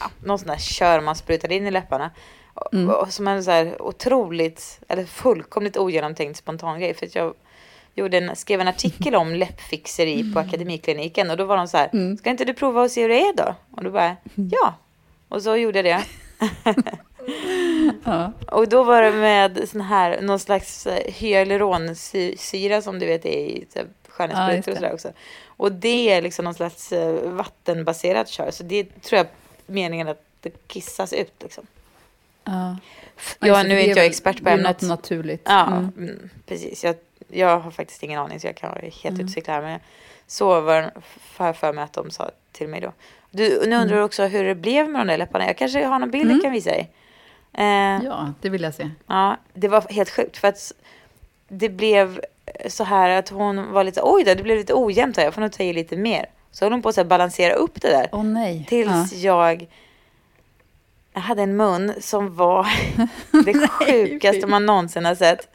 [0.00, 2.10] ja, någon sån där kör man sprutade in i läpparna.
[2.54, 6.94] Och, och som en så här otroligt, eller fullkomligt ogenomtänkt spontan grej.
[6.94, 7.34] För att jag
[7.96, 11.30] gjorde en, skrev en artikel om läppfixeri på Akademikliniken.
[11.30, 13.32] Och då var de så här, ska inte du prova och se hur det är
[13.36, 13.54] då?
[13.70, 14.74] Och då bara, ja.
[15.28, 16.04] Och så gjorde jag det.
[18.04, 18.32] Ja.
[18.50, 23.30] Och då var det med sån här, någon slags eh, hyaluronsyra som du vet är
[23.38, 25.12] i typ, Ja, skönhetsprodukter och sådär också.
[25.46, 28.50] Och det är liksom någon slags eh, vattenbaserat kör.
[28.50, 29.26] Så det tror jag
[29.66, 31.66] meningen att det kissas ut liksom.
[32.44, 32.76] Ja.
[33.40, 34.80] Ja, nu är inte jag expert på det är ämnet.
[34.82, 35.42] något naturligt.
[35.44, 35.92] Ja, Mm.
[35.98, 36.84] mm, precis.
[36.84, 36.96] Jag,
[37.28, 39.62] jag har faktiskt ingen aning så jag kan vara helt utcyklad här.
[39.62, 39.80] Men
[40.26, 40.90] så var
[41.36, 42.92] har jag för mig att de sa till mig då.
[43.30, 43.88] Du, nu undrar Mm.
[43.96, 45.46] du också hur det blev med de där läpparna.
[45.46, 46.90] Jag kanske har någon bild jag kan visa dig.
[47.52, 48.90] Eh, Ja, det vill jag se.
[49.06, 50.72] Ja, det var helt sjukt för att
[51.48, 52.20] det blev
[52.68, 55.40] så här att hon var lite, oj då, det blev lite ojämnt här, jag får
[55.40, 56.26] nog ta i lite mer.
[56.50, 58.22] Så höll hon på att balansera upp det där.
[58.22, 58.66] Nej.
[58.68, 59.66] Tills jag,
[61.12, 62.66] jag hade en mun som var
[63.44, 65.48] det sjukaste man någonsin har sett.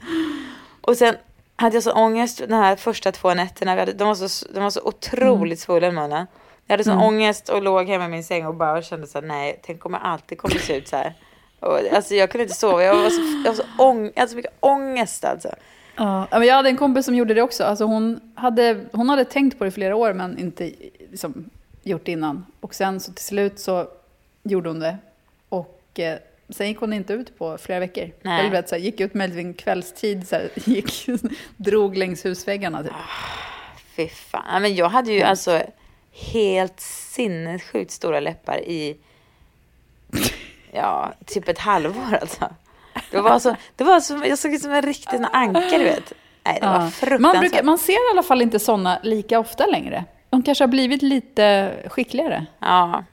[0.82, 1.16] Och sen
[1.62, 3.76] hade jag så ångest de här första två nätterna.
[3.76, 6.28] Vi hade, de, var så, de var så otroligt svullen munnen.
[6.66, 9.28] Jag hade sån ångest och låg hemma i min säng och bara kände så här,
[9.28, 11.14] nej, tänk om jag alltid kommer se ut så här.
[11.60, 14.30] Och, alltså jag kunde inte sova, jag var så, jag var så, ång, jag hade
[14.30, 15.50] så mycket ångest alltså.
[15.96, 17.64] Ja, men jag hade en kompis som gjorde det också.
[17.64, 20.72] Alltså hon, hade, hon hade tänkt på det i flera år men inte
[21.12, 21.50] liksom,
[21.84, 22.46] gjort det innan.
[22.60, 23.88] Och sen så till slut så
[24.44, 24.98] gjorde hon det.
[25.50, 26.18] Och eh,
[26.54, 28.12] sen gick hon inte ut på flera veckor.
[28.22, 28.40] Nej.
[28.40, 31.06] Eller vet, så här, gick ut med en kvällstid, så här, gick,
[31.58, 32.92] drog längs husväggarna typ.
[33.96, 34.62] Fy fan.
[34.62, 35.62] Men jag hade ju alltså
[36.12, 38.98] helt sinnessjukt stora läppar i
[40.72, 42.50] ja, typ ett halvår alltså.
[43.12, 46.14] Det var så, det var så, jag såg ut som en riktig anka du vet.
[46.44, 46.80] Nej, det var Ja.
[46.80, 47.40] Man, fruktansvärt.
[47.40, 50.06] brukar, man ser i alla fall inte sådana lika ofta längre.
[50.30, 52.46] De kanske har blivit lite skickligare.
[52.60, 53.04] Ja,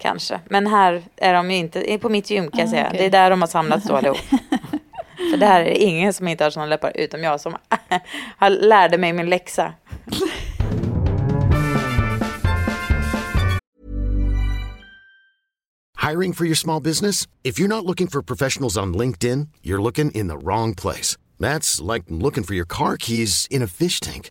[0.00, 0.40] kanske.
[0.50, 2.86] Men här är de ju inte, på mitt gym kan jag Ah, säga.
[2.86, 2.98] okej.
[2.98, 4.16] Det är där de har samlats då allihop.
[5.30, 7.56] För det här är ingen som inte har såna läppar utom jag som
[8.36, 9.72] har lärde mig min läxa.
[15.96, 17.26] Hiring for your small business?
[17.44, 21.16] If you're not looking for professionals on LinkedIn, you're looking in the wrong place.
[21.38, 24.30] That's like looking for your car keys in a fish tank.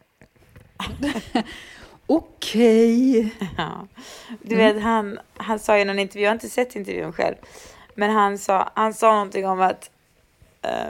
[2.07, 3.35] Okej.
[3.57, 3.87] Ja.
[4.41, 7.35] Du vet, han, han sa i någon intervju, jag har inte sett intervjun själv,
[7.95, 9.89] men han sa, han sa någonting om att
[10.61, 10.89] eh,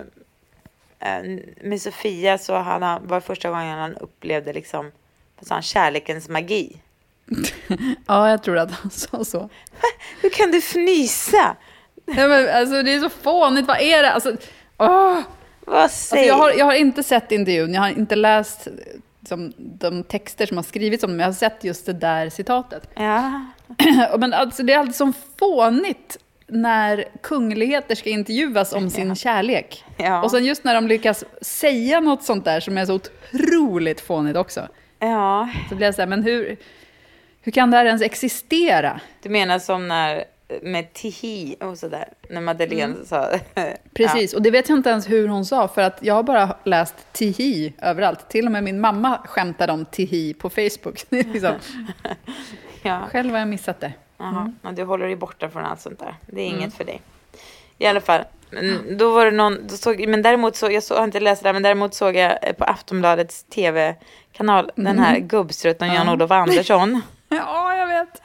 [1.62, 4.92] med Sofia så han, var första gången han upplevde liksom,
[5.40, 6.78] vad sa han, kärlekens magi.
[8.08, 9.50] Ja, jag tror att han sa så.
[10.22, 11.56] Hur kan du fnysa?
[12.06, 13.68] Ja, men, alltså, det är så fånigt.
[13.68, 14.12] Vad är det?
[14.12, 14.36] Alltså,
[14.78, 15.20] åh!
[15.66, 18.68] Vad Alltså, säger jag, har, jag har inte sett intervjun, jag har inte läst
[19.22, 22.90] liksom, de texter som har skrivits om men jag har sett just det där citatet.
[22.96, 23.46] Ja,
[24.18, 29.84] Men alltså, det är alltid så fånigt när kungligheter ska intervjuas om sin kärlek.
[29.98, 30.24] Ja.
[30.24, 34.38] Och sen just när de lyckas säga något sånt där som är så otroligt fånigt
[34.38, 34.68] också.
[35.00, 35.50] ja.
[35.70, 36.58] Så blir jag så här, men hur,
[37.42, 39.00] hur kan det här ens existera?
[39.24, 40.24] Du menar som när,
[40.62, 43.30] med tihi och sådär, när Madeleine sa.
[43.94, 46.56] Precis, och det vet jag inte ens hur hon sa, för att jag har bara
[46.64, 48.30] läst tihi överallt.
[48.30, 51.06] Till och med min mamma skämtade om tihi på Facebook.
[51.10, 51.54] Liksom,
[52.84, 53.08] Ja.
[53.12, 53.94] själv har jag missat det.
[54.18, 56.16] Jaha, men du håller dig borta från allt sånt där.
[56.28, 57.02] Det är inget för dig.
[57.78, 58.22] I alla fall.
[58.50, 61.44] Men då var det någon, då såg, men däremot så, jag så, har inte läst
[61.44, 67.02] det där, men däremot såg jag eh, på Aftonbladets tv-kanal den här gubbstrutten Jan-Olof Andersson.
[67.36, 68.22] Ja, jag vet.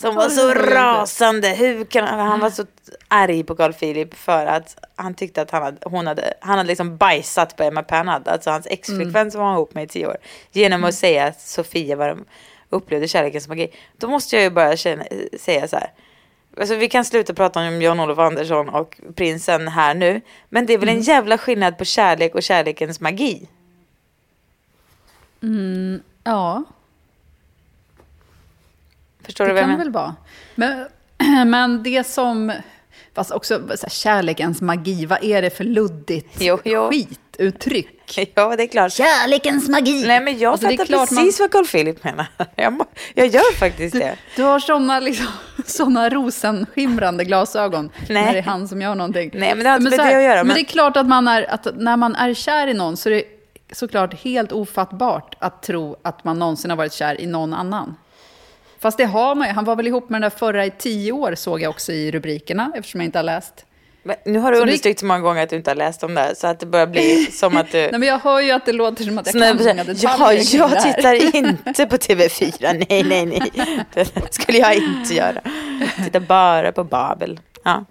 [0.00, 1.48] Som var så rasande.
[1.48, 2.64] Hur kan han, han var så
[3.08, 6.68] arg på Carl Philip för att han tyckte att han hade, hon hade, han hade
[6.68, 10.16] liksom bajsat på Emma Pernad, alltså hans exflickvän som var ihop med i tio år,
[10.52, 12.24] genom att säga att Sofia var de
[12.70, 13.70] upplevde kärlekens magi.
[13.96, 15.04] Då måste jag ju bara känna,
[15.40, 15.92] säga så här.
[16.60, 20.20] Alltså vi kan sluta prata om Jan-Olof Andersson och prinsen här nu.
[20.48, 23.48] Men det är väl en jävla skillnad på kärlek och kärlekens magi.
[26.24, 26.64] Ja,
[29.24, 29.78] Förstår det du vad jag menar?
[29.78, 30.14] det väl vara.
[30.54, 30.86] Men,
[31.50, 32.52] men det som...
[33.14, 36.90] Fast också så här, kärlekens magi, vad är det för luddigt Jo, jo.
[36.90, 37.90] skituttryck?
[38.34, 38.92] Ja, det är klart.
[38.92, 40.06] Kärlekens magi!
[40.06, 42.26] Nej, men jag Alltså, fattar klart man- precis vad Carl Philip menar.
[42.56, 42.84] Jag,
[43.14, 44.16] jag gör faktiskt det.
[44.36, 45.26] Du har såna, liksom,
[45.66, 48.24] såna rosenskimrande glasögon Nej.
[48.24, 49.30] när det är han som gör någonting.
[49.34, 50.96] Nej, men det har inte med här, det att göra, Men men- det är klart
[50.96, 53.24] att, man är, att när man är kär i någon så är det
[53.72, 57.96] såklart helt ofattbart att tro att man någonsin har varit kär i någon annan.
[58.84, 59.54] Fast det har man ju.
[59.54, 62.10] Han var väl ihop med den där förra i tio år såg jag också i
[62.10, 63.66] rubrikerna eftersom jag inte har läst.
[64.02, 66.34] Men nu har du understrykt så många gånger att du inte har läst om det
[66.36, 67.78] så att det börjar bli som att du...
[67.90, 70.68] Nej, men jag hör ju att det låter som att jag kan många ja, detaljer
[70.68, 72.86] det jag tittar inte på TV4.
[72.88, 73.52] Nej, nej, nej.
[73.94, 75.40] Det skulle jag inte göra.
[75.96, 77.40] Jag tittar bara på Babel.
[77.62, 77.84] Ja,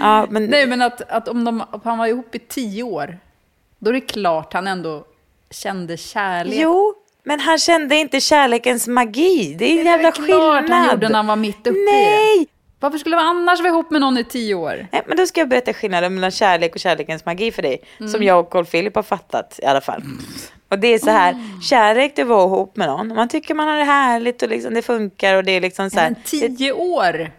[0.00, 3.18] ja men, Nej, men att, att om, de, om han var ihop i tio år,
[3.78, 5.04] då är det klart han ändå
[5.50, 6.54] kände kärlek.
[6.56, 9.54] Jo, men han kände inte kärlekens magi.
[9.58, 10.70] Det är en Det är jävla väl klart skillnad.
[10.80, 11.84] han gjorde när han var mitt uppe det.
[11.92, 12.46] Nej!
[12.80, 14.86] Varför skulle man annars vara ihop med någon i tio år?
[14.92, 17.78] Nej, men då ska jag berätta skillnaden mellan kärlek och kärlekens magi för dig.
[18.12, 20.02] Som jag och Carl Philip har fattat i alla fall.
[20.68, 23.08] Och det är så här, kärlek det var ihop med någon.
[23.08, 26.00] Man tycker man har det härligt och liksom det funkar och det är liksom så
[26.00, 26.10] här.
[26.10, 27.30] Men tio år?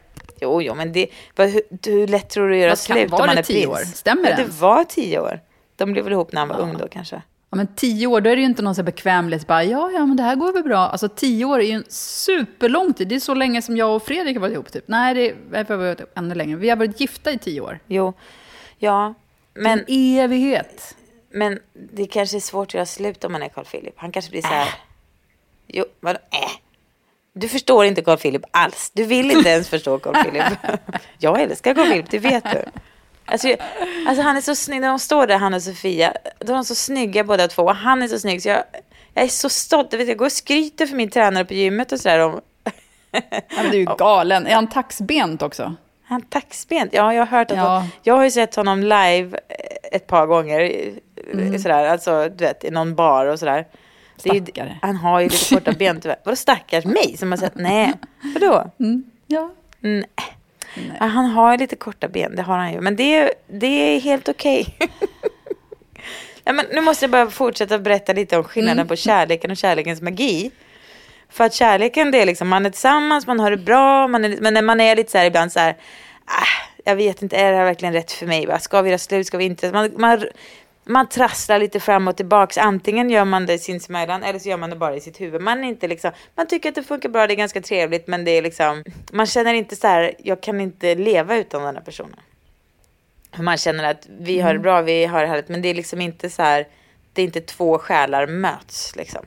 [0.41, 3.25] Jo, jo, men det, vad, hur, hur lätt tror du att göra slut var om
[3.25, 3.69] man det är tio prins?
[3.91, 3.95] år?
[3.95, 5.39] Stämmer ja, det det var tio år.
[5.75, 7.21] De blev väl ihop när han var ung då kanske.
[7.53, 9.47] Ja, men tio år, då är det ju inte någon så bekvämlighet.
[9.47, 10.77] Bara, ja, ja, men det här går väl bra.
[10.77, 13.07] Alltså tio år är ju en superlång tid.
[13.07, 14.71] Det är så länge som jag och Fredrik har varit ihop.
[14.71, 14.83] Typ.
[14.87, 16.57] Nej, det är, vi har varit ännu längre.
[16.57, 17.79] Vi har varit gifta i tio år.
[17.87, 18.13] Jo,
[18.77, 19.13] ja,
[19.53, 20.95] men, en evighet.
[21.29, 23.93] men det kanske är svårt att göra slut om man är Carl Philip.
[23.97, 24.69] Han kanske blir så här.
[25.67, 26.19] Jo, vadå?
[26.31, 26.51] Äh.
[27.33, 28.91] Du förstår inte Carl Philip alls.
[28.93, 30.43] Du vill inte ens förstå Carl Philip.
[31.17, 32.63] Jag älskar Carl Philip, det vet du.
[33.25, 33.59] Alltså, jag-
[34.07, 36.65] alltså han är så snygg, när de står där han och Sofia, då är de
[36.65, 37.63] så snygga båda två.
[37.63, 38.63] Och han är så snygg så jag,
[39.13, 39.87] jag är så stolt.
[39.91, 42.41] Jag, vet, jag går och skryter för min tränare på gymmet och sådär om
[43.61, 44.47] du är ju galen.
[44.47, 45.75] Är han taxbent också?
[46.05, 46.93] han taxbent.
[46.93, 47.63] Ja, jag har hört att Ja.
[47.63, 49.39] han, jag har ju sett honom live
[49.91, 50.89] ett par gånger.
[51.33, 51.59] Mm.
[51.59, 53.67] Sådär, alltså du vet i någon bar och sådär.
[54.23, 54.77] Är ju- Stackare.
[54.81, 56.17] han har ju lite korta ben tyvärr.
[56.23, 57.55] Vadå stackars mig som har sett?
[57.55, 57.93] Nej,
[58.33, 58.71] vadå?
[59.27, 59.51] Ja.
[59.79, 60.05] Nej.
[60.99, 62.81] Ja, han har lite korta ben, det har han ju.
[62.81, 64.77] Men det, är- det är helt okej.
[66.43, 70.01] ja, men nu måste jag bara fortsätta berätta lite om skillnaden på kärleken och kärlekens
[70.01, 70.51] magi.
[71.29, 74.37] För att kärleken det är liksom, man är tillsammans, man har det bra, man är,
[74.41, 75.75] men när man är lite så här ibland så här,
[76.25, 76.45] ah,
[76.85, 78.45] jag vet inte, är det här verkligen rätt för mig?
[78.45, 78.59] Va?
[78.59, 79.71] Ska vi göra slut, ska vi inte?
[79.71, 80.25] Man, man,
[80.85, 82.57] man trasslar lite fram och tillbaks.
[82.57, 85.41] Antingen gör man det sinsemellan eller så gör man det bara i sitt huvud.
[85.41, 88.25] Man, är inte liksom, man tycker att det funkar bra, det är ganska trevligt men
[88.25, 91.83] det är liksom, man känner inte så här, jag kan inte leva utan den här
[91.83, 92.19] personen.
[93.37, 96.01] Man känner att vi har det bra, vi har det härligt men det är liksom
[96.01, 96.67] inte så här,
[97.13, 99.25] det är inte två själar möts liksom.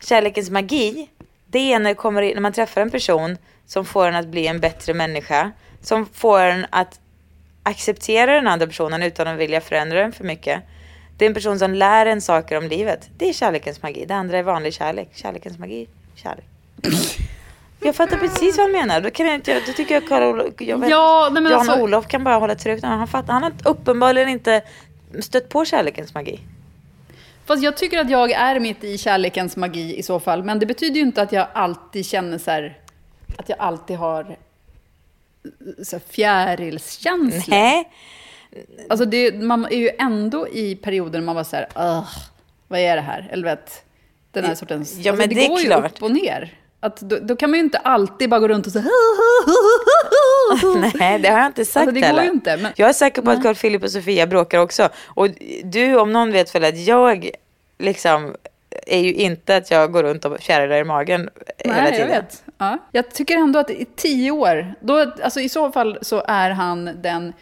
[0.00, 1.08] Kärlekens magi,
[1.46, 4.60] det är när, kommer när man träffar en person som får en att bli en
[4.60, 5.52] bättre människa.
[5.82, 7.00] Som får en att
[7.62, 10.62] acceptera den andra personen utan att vilja förändra den för mycket.
[11.16, 13.08] Det är en person som lär en saker om livet.
[13.18, 14.04] Det är kärlekens magi.
[14.08, 15.10] Det andra är vanlig kärlek.
[15.14, 16.44] Kärlekens magi, kärlek.
[17.80, 19.00] Jag fattar precis vad han menar.
[19.00, 22.06] Då, kan jag inte, då tycker jag Karl jag vet, Ja, nej, men alltså- Jan-Olof
[22.06, 22.84] kan bara hålla tryggt.
[22.84, 24.62] Han, fattar, han har uppenbarligen inte
[25.20, 26.40] stött på kärlekens magi.
[27.46, 30.42] Fast jag tycker att jag är mitt i kärlekens magi i så fall.
[30.42, 32.78] Men det betyder ju inte att jag alltid känner så här,
[33.36, 34.36] att jag alltid har
[35.82, 37.56] så här fjärilskänslor.
[37.56, 37.88] Nej,
[38.88, 42.08] Alltså det, man är ju ändå i perioder man var så här, "Ugh,
[42.68, 43.28] vad är det här?
[43.32, 43.84] Eller vet,
[44.32, 44.94] den här sortens...
[44.98, 45.92] Ja, alltså men det är går ju klart.
[45.96, 46.54] upp och ner.
[46.80, 48.84] Att då, då kan man ju inte alltid bara gå runt och säga
[50.94, 53.22] Nej, det har jag inte sagt Alltså, det går ju inte, men- Jag är säker
[53.22, 54.88] på att Carl Philip och Sofia bråkar också.
[55.06, 55.28] Och
[55.64, 57.30] du om någon vet väl att jag
[57.78, 58.34] liksom
[58.86, 62.08] är ju inte att jag går runt och fjärilar i magen hela Nej, tiden.
[62.10, 62.42] jag vet.
[62.58, 62.78] Ja.
[62.92, 66.90] Jag tycker ändå att i tio år, då, alltså i så fall så är han
[67.02, 67.32] den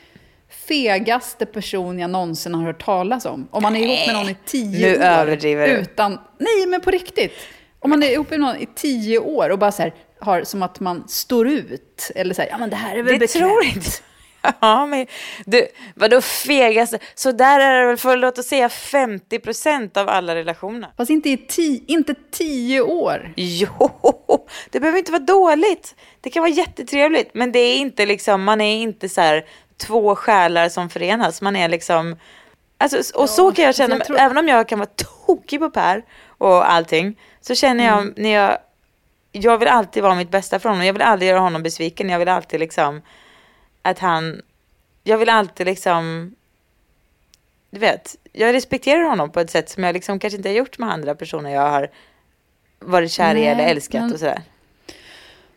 [0.68, 3.48] fegaste person jag någonsin har hört talas om.
[3.50, 5.02] Om man är ihop med någon i tio nu år.
[5.02, 5.74] överdriver du.
[5.74, 7.32] Utan, nej, men på riktigt.
[7.78, 10.62] Om man är ihop med någon i tio år och bara så här, har som
[10.62, 12.10] att man står ut.
[12.14, 13.32] Eller så här, ja men det här är väl Det bekvämt.
[13.32, 13.90] tror inte
[14.60, 15.06] Ja, men
[15.46, 16.98] du, vadå fegaste?
[17.14, 20.90] Så där är det väl för, låt oss säga 50% av alla relationer.
[20.96, 23.32] Fast inte, i ti, inte tio år.
[23.36, 23.90] Jo,
[24.70, 25.94] det behöver inte vara dåligt.
[26.20, 29.44] Det kan vara jättetrevligt, men det är inte liksom, man är inte så här
[29.86, 31.42] två själar som förenas.
[31.42, 32.16] Man är liksom,
[32.78, 34.88] alltså, och så kan jag känna, jag tror- även om jag kan vara
[35.26, 36.02] tokig på Per
[36.38, 38.14] och allting, så känner jag Mm.
[38.16, 38.58] när jag,
[39.32, 40.86] jag vill alltid vara mitt bästa för honom.
[40.86, 42.08] Jag vill aldrig göra honom besviken.
[42.08, 43.02] Jag vill alltid liksom
[43.90, 44.42] att han,
[45.02, 46.34] jag vill alltid liksom,
[47.70, 50.78] du vet, jag respekterar honom på ett sätt som jag liksom kanske inte har gjort
[50.78, 51.90] med andra personer jag har
[52.78, 54.42] varit kär i eller älskat men- och sådär.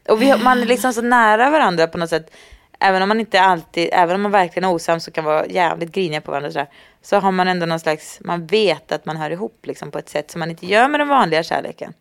[0.07, 2.31] Och vi, man är liksom så nära varandra på något sätt.
[2.79, 5.91] Även om man inte alltid, även om man verkligen är osams och kan vara jävligt
[5.91, 6.67] griniga på varandra och sådär.
[7.01, 10.09] Så har man ändå någon slags, man vet att man hör ihop liksom på ett
[10.09, 11.93] sätt som man inte gör med den vanliga kärleken.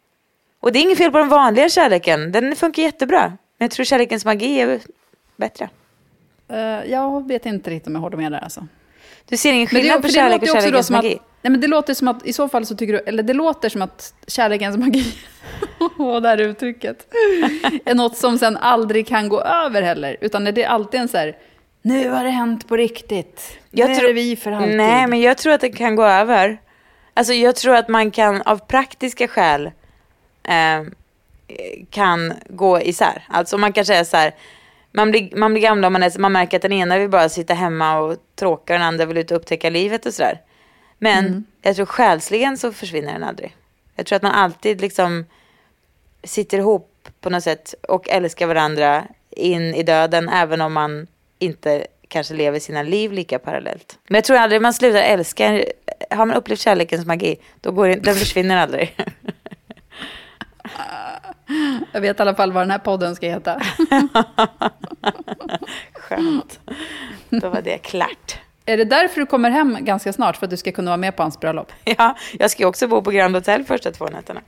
[0.61, 3.23] Och det är inget fel på den vanliga kärleken, den funkar jättebra.
[3.59, 4.81] Men jag tror kärlekens magi är
[5.37, 5.69] bättre.
[6.49, 8.67] Eh, jag vet inte riktigt om jag håller med där alltså.
[9.29, 11.19] Du ser ingen Men det, skillnad på kärlek och kärlekens som att, magi?
[11.43, 13.69] nej men det låter som att, i så fall så tycker du, eller det låter
[13.69, 15.15] som att kärlekens magi,
[15.99, 17.15] åh det här uttrycket,
[17.85, 20.17] är något som sen aldrig kan gå över heller.
[20.21, 21.37] Utan det är alltid en så här,
[21.83, 23.59] nu har det hänt på riktigt.
[23.71, 24.77] Jag nu tror- är det vi för alltid.
[24.77, 26.59] Nej, men jag tror att det kan gå över.
[27.15, 29.71] Alltså jag tror att man kan av praktiska skäl
[30.43, 30.85] eh,
[31.91, 33.25] kan gå isär.
[33.29, 34.35] Alltså man kan säga så här,
[34.93, 37.29] man blir, man blir gamla och man, är, man märker att den ena vill bara
[37.29, 40.41] sitta hemma och tråka och den andra vill ut och upptäcka livet och sådär.
[40.99, 41.45] Men Mm.
[41.63, 43.57] jag tror själsligen så försvinner den aldrig.
[43.97, 45.25] Jag tror att man alltid liksom
[46.25, 51.07] sitter ihop på något sätt och älskar varandra in i döden även om man
[51.39, 53.99] inte kanske lever sina liv lika parallellt.
[54.09, 55.65] Men jag tror aldrig man slutar älska.
[56.11, 58.97] Har man upplevt kärlekens magi, då går det, den försvinner aldrig.
[61.93, 63.61] Jag vet i alla fall vad den här podden ska heta.
[65.95, 66.61] Skönt.
[67.29, 68.39] Då var det klart.
[68.67, 70.37] är det därför du kommer hem ganska snart?
[70.37, 71.73] För att du ska kunna vara med på hans bröllop?
[71.85, 74.41] Ja, jag ska ju också bo på Grand Hotel första två nätterna.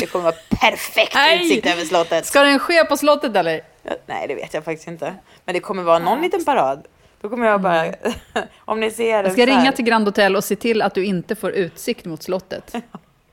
[0.00, 1.46] Det kommer vara perfekt Nej!
[1.46, 2.26] utsikt över slottet.
[2.26, 3.60] Ska den ske på slottet eller?
[4.06, 5.14] Nej, det vet jag faktiskt inte.
[5.44, 6.86] Men det kommer vara någon liten parad.
[7.20, 7.92] Då kommer jag bara,
[8.58, 11.34] om ni ser Jag ska ringa till Grand Hotel och se till att du inte
[11.34, 12.74] får utsikt mot slottet.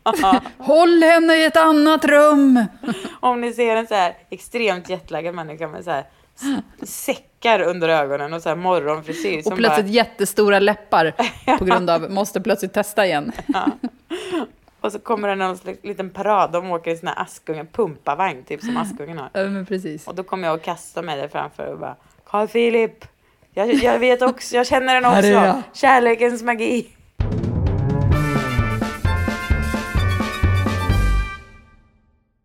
[0.58, 2.66] Håll henne i ett annat rum!
[3.20, 6.06] Om ni ser en så här extremt jetlaggad människa med så här
[6.84, 9.42] säckar under ögonen och så här morgonfrisyr.
[9.46, 11.14] Och plötsligt bara, jättestora läppar
[11.58, 13.32] på grund av måste plötsligt testa igen.
[14.82, 16.52] och så kommer det någon liten parad.
[16.52, 19.30] De åker i sån här Askungen, pumpavagn, typ som Askungen har.
[19.34, 20.08] Ja, men precis.
[20.08, 21.96] Och då kommer jag att kasta mig där framför och bara
[22.26, 23.06] Carl Philip,
[23.54, 25.62] jag, jag vet också, jag känner den också.
[25.74, 26.88] Kärlekens magi.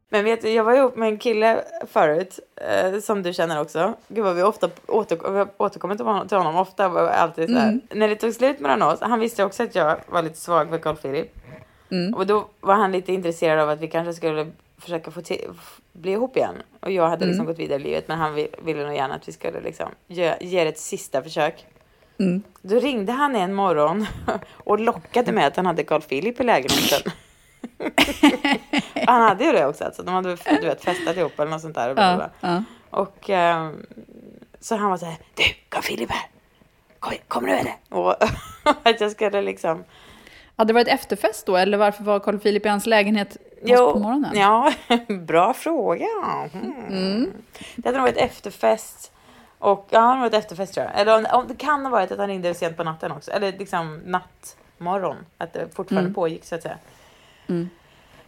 [0.08, 3.94] Men vet du, jag var ihop med en kille förut, eh, som du känner också.
[4.08, 6.88] Gud vad vi ofta åter, vi har återkommit till honom, till honom ofta.
[6.88, 7.80] Var alltid så här.
[7.90, 10.78] När det tog slut mellan oss, han visste också att jag var lite svag för
[10.78, 11.34] Carl Philip.
[12.14, 15.20] Och då var han lite intresserad av att vi kanske skulle försöka få
[15.92, 16.54] bli ihop igen.
[16.80, 19.28] Och jag hade liksom gått vidare i livet, men han vill, ville nog gärna att
[19.28, 21.66] vi skulle liksom ge, ge ett sista försök.
[22.62, 24.06] Då ringde han en morgon
[24.52, 27.12] och lockade med att han hade Carl Philip i lägenheten.
[29.06, 30.02] han hade ju det också, alltså.
[30.02, 31.88] de hade du vet, festat ihop eller något sånt där.
[31.88, 32.50] Och, bla, bla, bla.
[32.50, 33.86] Ja, och ehm,
[34.60, 36.26] så han var så här, du, Carl Philip här.
[36.98, 37.74] Kom, kom nu eller?
[37.88, 38.14] Och
[38.82, 39.84] att jag skulle liksom...
[40.56, 43.98] Hade det varit efterfest då, eller varför var Carl Philip i hans lägenhet jo, på
[43.98, 44.38] morgonen?
[44.38, 44.72] Ja,
[45.08, 46.06] bra fråga.
[46.52, 47.32] Mm.
[47.76, 49.12] Det hade nog varit efterfest.
[49.58, 51.00] Och ja, det hade varit efterfest tror jag.
[51.00, 53.30] Eller om, om, det kan ha varit att han ringde sent på natten också.
[53.30, 55.16] Eller liksom nattmorgon.
[55.38, 56.78] Att det fortfarande pågick så att säga.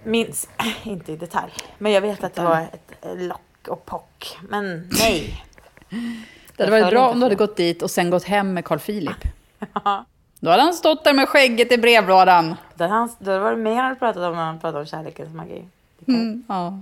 [0.04, 0.48] Minns
[0.82, 1.52] inte i detalj.
[1.78, 4.38] Men jag vet att det var ett lock och pock.
[4.48, 5.44] Men nej.
[6.56, 8.78] Det hade varit bra om du hade gått dit och sen gått hem med Carl
[8.78, 9.16] Philip.
[10.40, 12.56] Då hade han stått där med skägget i brevlådan.
[12.74, 14.86] Då hade, han, då var det mer han hade pratat om när han pratade om
[14.86, 15.64] kärlekens magi.
[16.08, 16.80] Mm, ja.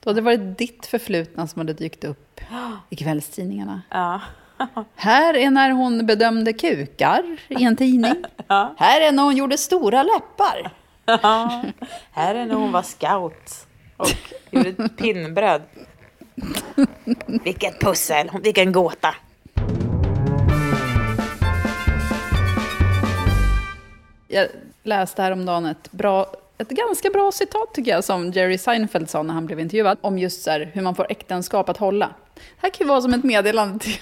[0.00, 2.40] Då hade det varit ditt förflutna som hade dykt upp
[2.90, 3.82] i kvällstidningarna.
[3.90, 4.20] Ja.
[4.94, 8.24] Här är när hon bedömde kukar i en tidning.
[8.76, 10.70] Här är när hon gjorde stora läppar.
[11.08, 11.62] Ja.
[12.10, 14.08] Här är när hon var scout och
[14.50, 15.62] gjorde ett pinnbröd.
[17.26, 19.14] Vilket pussel, vilken gåta.
[24.28, 24.48] Jag
[24.82, 26.26] läste häromdagen ett, bra,
[26.58, 30.18] ett ganska bra citat tycker jag som Jerry Seinfeld sa när han blev intervjuad om
[30.18, 32.06] just så här, hur man får äktenskap att hålla.
[32.34, 33.98] Det här kan ju vara som ett meddelande till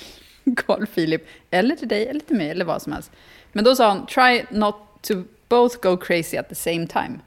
[0.57, 3.11] Carl Philip, eller till dig, eller till mig, eller vad som helst.
[3.53, 5.15] Men då sa han, try not to
[5.49, 7.21] both go crazy at the same time.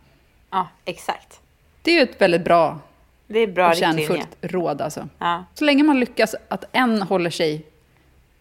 [0.50, 1.40] Ja, exakt.
[1.82, 2.80] Det är ju ett väldigt bra
[3.28, 5.08] Det är bra och kärnfullt råd alltså.
[5.20, 7.66] Ja, Så länge man lyckas att en håller sig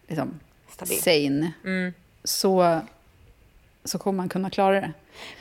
[0.07, 1.01] liksom, Stabil.
[1.01, 1.93] sane, Mm.
[2.23, 2.79] så,
[3.83, 4.91] så kommer man kunna klara det.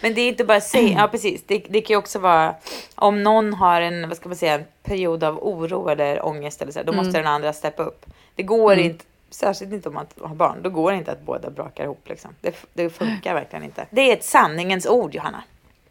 [0.01, 1.43] Men det är inte bara säga, ja precis.
[1.47, 2.55] Det, det kan ju också vara,
[2.95, 6.73] om någon har en, vad ska man säga, en period av oro eller ångest eller
[6.73, 8.07] så, då måste den andra steppa upp.
[8.35, 11.51] Det går inte, särskilt inte om man har barn, då går det inte att båda
[11.51, 12.31] brakar ihop liksom.
[12.41, 13.87] Det, det funkar verkligen inte.
[13.91, 15.43] Det är ett sanningens ord, Johanna.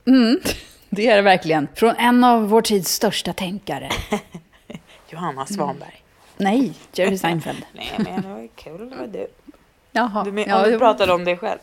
[0.89, 1.67] Det är det verkligen.
[1.75, 3.89] Från en av vår tids största tänkare.
[5.09, 6.03] Johanna Svanberg.
[6.37, 7.65] Nej, Jerry Seinfeld.
[7.73, 9.27] Nej, men det var ju kul, det var du.
[9.91, 10.23] Jaha.
[10.23, 11.59] Du, men, ja, du pratade om dig själv.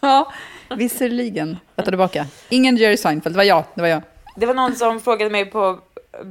[0.00, 0.32] ja,
[0.76, 1.56] visserligen.
[1.74, 2.26] Jag tar tillbaka.
[2.48, 3.64] Ingen Jerry Seinfeld, det var jag.
[3.74, 4.02] Det var jag.
[4.36, 5.80] Det var någon som frågade mig på
[6.12, 6.26] eh,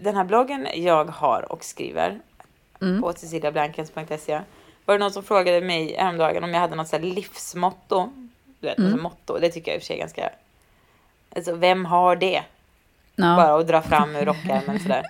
[0.00, 2.20] den här bloggen jag har och skriver
[3.00, 4.40] på ceciliablankens.se.
[4.84, 8.08] Var det någon som frågade mig häromdagen om jag hade något så livsmotto?
[8.60, 9.38] Du vet, alltså motto.
[9.38, 10.30] Det tycker jag i och för sig är ganska...
[11.36, 12.42] Alltså, vem har det?
[13.16, 13.36] Ja.
[13.36, 15.04] Bara att dra fram ur rockärmen sådär.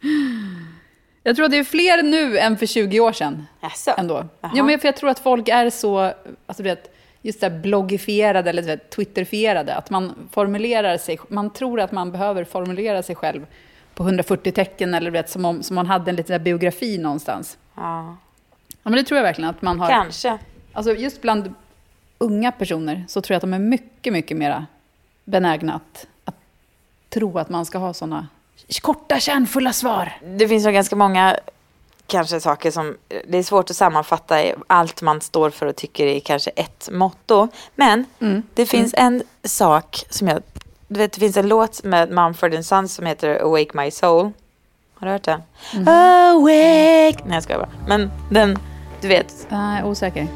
[1.26, 3.46] Jag tror att det är fler nu än för 20 år sedan.
[3.60, 3.94] Jaså?
[3.96, 4.26] Ändå.
[4.40, 4.52] Jaha.
[4.54, 5.98] Ja, men för jag tror att folk är så,
[6.46, 9.74] alltså du vet, just det bloggifierade eller vet, twitterfierade.
[9.74, 13.46] Att man formulerar sig, man tror att man behöver formulera sig själv
[13.94, 17.58] på 140 tecken eller vet, som om som man hade en liten biografi någonstans.
[17.74, 18.16] Ja,
[18.84, 19.88] Ja, men det tror jag verkligen att man har.
[19.88, 20.38] kanske.
[20.72, 21.54] Alltså just bland
[22.18, 24.66] unga personer så tror jag att de är mycket, mycket mera
[25.24, 26.34] benägna att, att
[27.08, 28.28] tro att man ska ha sådana
[28.82, 30.12] korta, kärnfulla svar.
[30.22, 31.36] Det finns nog ganska många
[32.06, 32.96] kanske saker som...
[33.28, 36.88] Det är svårt att sammanfatta i allt man står för och tycker är kanske ett
[36.92, 37.48] motto.
[37.74, 38.04] Men
[38.54, 40.42] det finns en sak som jag...
[40.94, 44.32] Du vet, det finns en låt med Mumford Sons som heter Awake My Soul.
[44.94, 45.42] Har du hört den?
[45.86, 47.24] Awake...
[47.24, 47.70] Nej, jag skojar bara.
[47.88, 48.58] Men den...
[49.00, 49.46] Du vet...
[49.48, 50.26] Jag är osäker.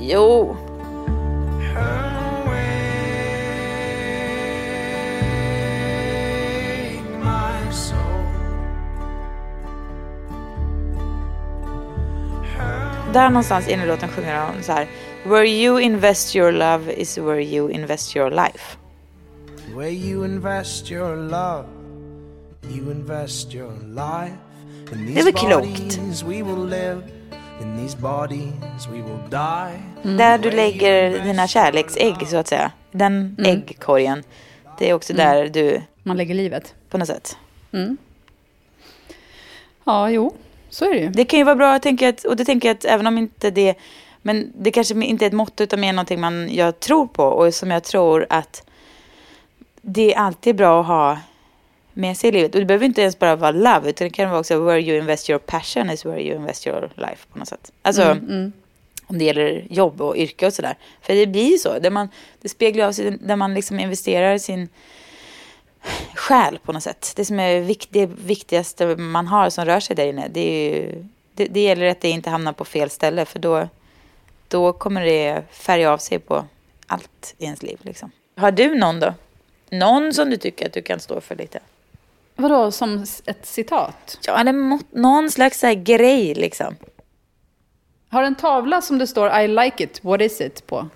[0.00, 0.56] Jo.
[13.12, 14.88] Där någonstans i låten sjunger hon så här.
[15.24, 18.83] Where you invest your love is where you invest your life.
[19.76, 21.66] Where you invest your love,
[22.70, 24.36] you invest your life.
[24.92, 25.66] In Det these var klokt.
[25.98, 27.02] bodies we will live,
[27.62, 29.78] in these bodies we will die.
[30.16, 32.70] Där du lägger dina kärleksägg så att säga.
[32.90, 34.22] Den äggkorgen.
[34.78, 36.74] Det är också där du Man lägger livet.
[36.90, 37.36] på något sätt.
[39.84, 40.34] Ja, jo,
[40.70, 41.08] så är det ju.
[41.10, 43.18] Det kan ju vara bra, tänker jag, att- och det tänker jag att även om
[43.18, 43.74] inte det,
[44.22, 47.54] men det kanske inte är ett motto utan mer någonting man, jag tror på och
[47.54, 48.62] som jag tror att
[49.84, 51.18] det är alltid bra att ha
[51.92, 52.54] med sig i livet.
[52.54, 54.98] Och det behöver inte ens bara vara love, utan det kan vara också where you
[54.98, 57.72] invest your passion is where you invest your life på något sätt.
[57.82, 58.16] Alltså,
[59.06, 60.76] om det gäller jobb och yrke och sådär.
[61.02, 62.08] För det blir ju så, där man,
[62.40, 64.68] det speglar av sig där man liksom investerar sin
[66.14, 67.12] själ på något sätt.
[67.16, 70.28] Det som är vikt, det viktigaste man har som rör sig där inne.
[70.28, 71.04] Det, är ju,
[71.34, 73.68] det, det gäller att det inte hamnar på fel ställe för då,
[74.48, 76.44] då kommer det färga av sig på
[76.86, 77.78] allt i ens liv.
[77.82, 78.10] Liksom.
[78.36, 79.14] Har du någon då?
[79.78, 81.58] Någon som du tycker att du kan stå för lite?
[82.36, 84.18] Vadå, som ett citat?
[84.26, 86.76] Ja, eller någon slags så här grej liksom.
[88.08, 90.88] Har en tavla som det står I like it, what is it på.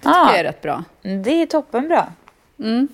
[0.00, 0.12] Det Ah.
[0.12, 0.84] tycker jag är rätt bra.
[1.24, 2.12] Det är toppenbra.
[2.58, 2.88] Mm.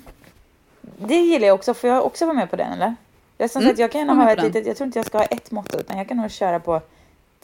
[0.98, 1.74] Det gillar jag också.
[1.74, 2.94] Får jag också vara med på den eller?
[3.38, 5.24] Jag, som Mm, sagt, jag kan ha ett litet, jag tror inte jag ska ha
[5.24, 6.80] ett motto utan jag kan nog köra på